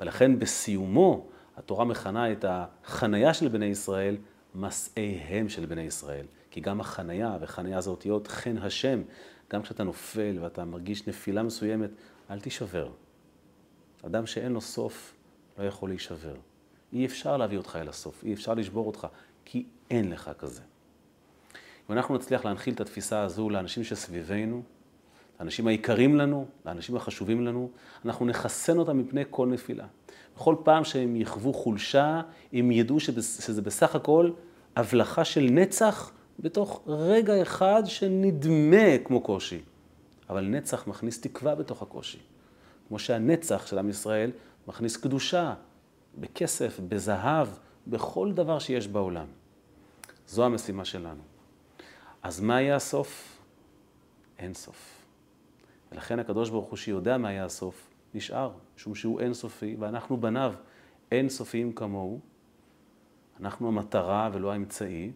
ולכן 0.01 0.39
בסיומו 0.39 1.27
התורה 1.57 1.85
מכנה 1.85 2.33
את 2.33 2.45
החנייה 2.49 3.35
של 3.35 3.49
בני 3.49 3.67
ישראל 3.67 4.17
מסעיהם 4.55 5.49
של 5.49 5.67
בני 5.67 5.83
ישראל. 5.83 6.27
כי 6.51 6.61
גם 6.61 6.81
החנייה, 6.81 7.39
וחנייה 7.41 7.81
זה 7.81 7.91
אותיות 7.91 8.27
חן 8.27 8.59
השם, 8.59 9.03
גם 9.53 9.63
כשאתה 9.63 9.85
נופל 9.85 10.39
ואתה 10.41 10.65
מרגיש 10.65 11.09
נפילה 11.09 11.43
מסוימת, 11.43 11.91
אל 12.31 12.41
תישבר. 12.41 12.91
אדם 14.07 14.27
שאין 14.27 14.53
לו 14.53 14.61
סוף 14.61 15.15
לא 15.59 15.65
יכול 15.65 15.89
להישבר. 15.89 16.35
אי 16.92 17.07
אפשר 17.07 17.37
להביא 17.37 17.59
אותך 17.59 17.79
אל 17.81 17.88
הסוף, 17.88 18.24
אי 18.24 18.35
אפשר 18.35 18.55
לשבור 18.55 18.87
אותך, 18.87 19.07
כי 19.44 19.64
אין 19.90 20.11
לך 20.11 20.31
כזה. 20.38 20.62
אם 21.90 21.94
אנחנו 21.94 22.14
נצליח 22.14 22.44
להנחיל 22.44 22.74
את 22.74 22.81
התפיסה 22.81 23.22
הזו 23.22 23.50
לאנשים 23.50 23.85
שסביבנו, 23.85 24.62
לאנשים 25.40 25.66
היקרים 25.66 26.16
לנו, 26.16 26.46
לאנשים 26.66 26.96
החשובים 26.96 27.46
לנו, 27.46 27.70
אנחנו 28.05 28.26
נחסן 28.26 28.79
אותם 28.79 28.98
מפני 28.98 29.22
כל 29.31 29.48
נפילה. 29.48 29.87
בכל 30.37 30.57
פעם 30.64 30.85
שהם 30.85 31.16
יחוו 31.16 31.53
חולשה, 31.53 32.20
הם 32.53 32.70
ידעו 32.70 33.00
שזה 33.00 33.62
בסך 33.62 33.94
הכל 33.94 34.31
הבלחה 34.76 35.24
של 35.24 35.48
נצח 35.50 36.12
בתוך 36.38 36.83
רגע 36.87 37.42
אחד 37.42 37.83
שנדמה 37.87 38.98
כמו 39.05 39.20
קושי. 39.20 39.61
אבל 40.31 40.44
נצח 40.44 40.87
מכניס 40.87 41.20
תקווה 41.20 41.55
בתוך 41.55 41.83
הקושי. 41.83 42.18
כמו 42.88 42.98
שהנצח 42.98 43.66
של 43.66 43.79
עם 43.79 43.88
ישראל 43.88 44.31
מכניס 44.68 44.96
קדושה, 44.96 45.55
בכסף, 46.18 46.81
בזהב, 46.88 47.49
בכל 47.87 48.33
דבר 48.33 48.59
שיש 48.59 48.88
בעולם. 48.88 49.27
זו 50.27 50.44
המשימה 50.44 50.85
שלנו. 50.85 51.23
אז 52.23 52.40
מה 52.40 52.61
יהיה 52.61 52.77
הסוף? 52.77 53.40
אין 54.38 54.55
סוף. 54.55 55.07
ולכן 55.92 56.18
הקדוש 56.18 56.51
ברוך 56.51 56.68
הוא 56.68 56.77
שיודע 56.77 57.18
מה 57.18 57.33
יהיה 57.33 57.44
הסוף, 57.44 57.90
נשאר, 58.14 58.53
משום 58.77 58.94
שהוא 58.94 59.20
אין 59.20 59.35
סופי, 59.35 59.77
ואנחנו 59.79 60.16
בניו 60.16 60.55
אין 61.12 61.29
סופיים 61.29 61.73
כמוהו. 61.73 62.20
אנחנו 63.40 63.68
המטרה 63.68 64.31
ולא 64.33 64.53
האמצעי, 64.53 65.12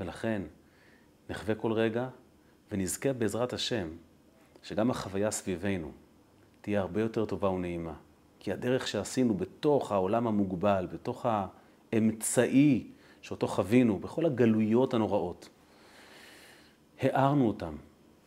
ולכן 0.00 0.42
נחווה 1.30 1.54
כל 1.54 1.72
רגע 1.72 2.08
ונזכה 2.72 3.12
בעזרת 3.12 3.52
השם 3.52 3.88
שגם 4.62 4.90
החוויה 4.90 5.30
סביבנו 5.30 5.92
תהיה 6.60 6.80
הרבה 6.80 7.00
יותר 7.00 7.24
טובה 7.24 7.48
ונעימה. 7.48 7.94
כי 8.40 8.52
הדרך 8.52 8.88
שעשינו 8.88 9.34
בתוך 9.34 9.92
העולם 9.92 10.26
המוגבל, 10.26 10.86
בתוך 10.92 11.26
האמצעי 11.92 12.86
שאותו 13.22 13.46
חווינו, 13.46 13.98
בכל 13.98 14.26
הגלויות 14.26 14.94
הנוראות, 14.94 15.48
הארנו 17.00 17.48
אותם, 17.48 17.76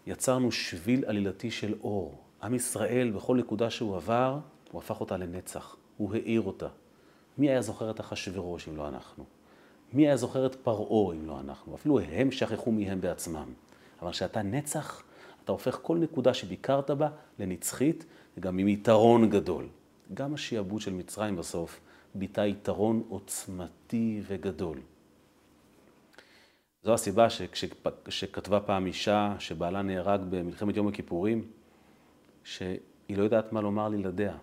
יצרנו 0.08 0.52
שביל 0.52 1.06
עלילתי 1.06 1.52
של 1.52 1.76
אור. 1.84 2.18
עם 2.44 2.54
ישראל, 2.54 3.12
בכל 3.12 3.38
נקודה 3.38 3.70
שהוא 3.70 3.96
עבר, 3.96 4.40
הוא 4.72 4.82
הפך 4.82 5.02
אותה 5.02 5.18
לנצח, 5.18 5.76
הוא 5.98 6.14
האיר 6.16 6.42
אותה. 6.42 6.68
מי 7.38 7.50
היה 7.50 7.62
זוכר 7.62 7.92
את 7.92 8.00
אחשוורוש 8.00 8.68
אם 8.68 8.78
לא 8.78 8.88
אנחנו? 8.88 9.24
מי 9.94 10.08
היה 10.08 10.18
זוכר 10.18 10.46
את 10.46 10.56
פרעה 10.56 11.16
אם 11.16 11.28
לא 11.28 11.40
אנחנו? 11.40 11.76
אפילו 11.76 12.00
הם 12.00 12.32
שכחו 12.32 12.72
מהם 12.72 13.02
בעצמם. 13.02 13.54
אבל 14.02 14.12
כשאתה 14.12 14.42
נצח, 14.42 15.04
אתה 15.44 15.52
הופך 15.52 15.80
כל 15.82 15.98
נקודה 15.98 16.34
שביקרת 16.34 16.92
בה 16.92 17.10
לנצחית, 17.40 18.06
וגם 18.38 18.58
עם 18.58 18.68
יתרון 18.68 19.30
גדול. 19.30 19.68
גם 20.14 20.34
השיעבוד 20.34 20.82
של 20.82 20.94
מצרים 20.94 21.36
בסוף 21.36 21.80
ביטא 22.16 22.42
יתרון 22.42 23.04
עוצמתי 23.10 24.22
וגדול. 24.28 24.80
זו 26.84 26.94
הסיבה 26.94 27.30
שכשכתבה 27.30 28.60
פעם 28.60 28.86
אישה 28.86 29.36
שבעלה 29.40 29.82
נהרג 29.82 30.22
במלחמת 30.30 30.78
יום 30.78 30.88
הכיפורים, 30.88 31.48
שהיא 32.44 32.78
לא 33.18 33.24
יודעת 33.24 33.54
מה 33.54 33.62
לומר 33.62 33.90
לילדיה. 33.90 34.38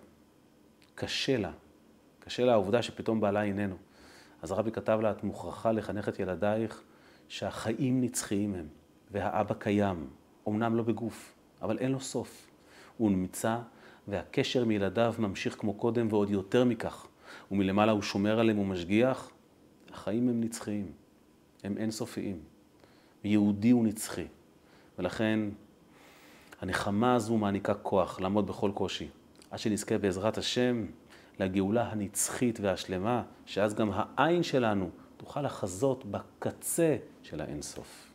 קשה 0.94 1.36
לה. 1.36 1.52
קשה 2.18 2.44
לה 2.44 2.52
העובדה 2.52 2.82
שפתאום 2.82 3.20
בעלה 3.20 3.42
איננו. 3.42 3.76
אז 4.42 4.50
הרבי 4.50 4.72
כתב 4.72 4.98
לה, 5.02 5.10
את 5.10 5.24
מוכרחה 5.24 5.72
לחנך 5.72 6.08
את 6.08 6.18
ילדייך 6.18 6.82
שהחיים 7.28 8.00
נצחיים 8.00 8.54
הם, 8.54 8.68
והאבא 9.10 9.54
קיים, 9.54 10.10
אמנם 10.48 10.76
לא 10.76 10.82
בגוף, 10.82 11.34
אבל 11.62 11.78
אין 11.78 11.92
לו 11.92 12.00
סוף. 12.00 12.50
הוא 12.96 13.10
נמצא, 13.10 13.58
והקשר 14.10 14.64
מילדיו 14.64 15.14
ממשיך 15.18 15.56
כמו 15.58 15.74
קודם 15.74 16.06
ועוד 16.10 16.30
יותר 16.30 16.64
מכך. 16.64 17.06
ומלמעלה 17.50 17.92
הוא 17.92 18.02
שומר 18.02 18.40
עליהם 18.40 18.58
ומשגיח. 18.58 19.30
החיים 19.92 20.28
הם 20.28 20.40
נצחיים, 20.40 20.92
הם 21.64 21.76
אינסופיים. 21.76 22.40
יהודי 23.24 23.70
הוא 23.70 23.84
נצחי. 23.84 24.26
ולכן 24.98 25.40
הנחמה 26.60 27.14
הזו 27.14 27.36
מעניקה 27.36 27.74
כוח 27.74 28.20
לעמוד 28.20 28.46
בכל 28.46 28.70
קושי. 28.74 29.08
עד 29.50 29.58
שנזכה 29.58 29.98
בעזרת 29.98 30.38
השם 30.38 30.86
לגאולה 31.40 31.90
הנצחית 31.90 32.60
והשלמה, 32.60 33.22
שאז 33.46 33.74
גם 33.74 33.90
העין 33.94 34.42
שלנו 34.42 34.90
תוכל 35.16 35.42
לחזות 35.42 36.04
בקצה 36.04 36.96
של 37.22 37.40
האינסוף. 37.40 38.09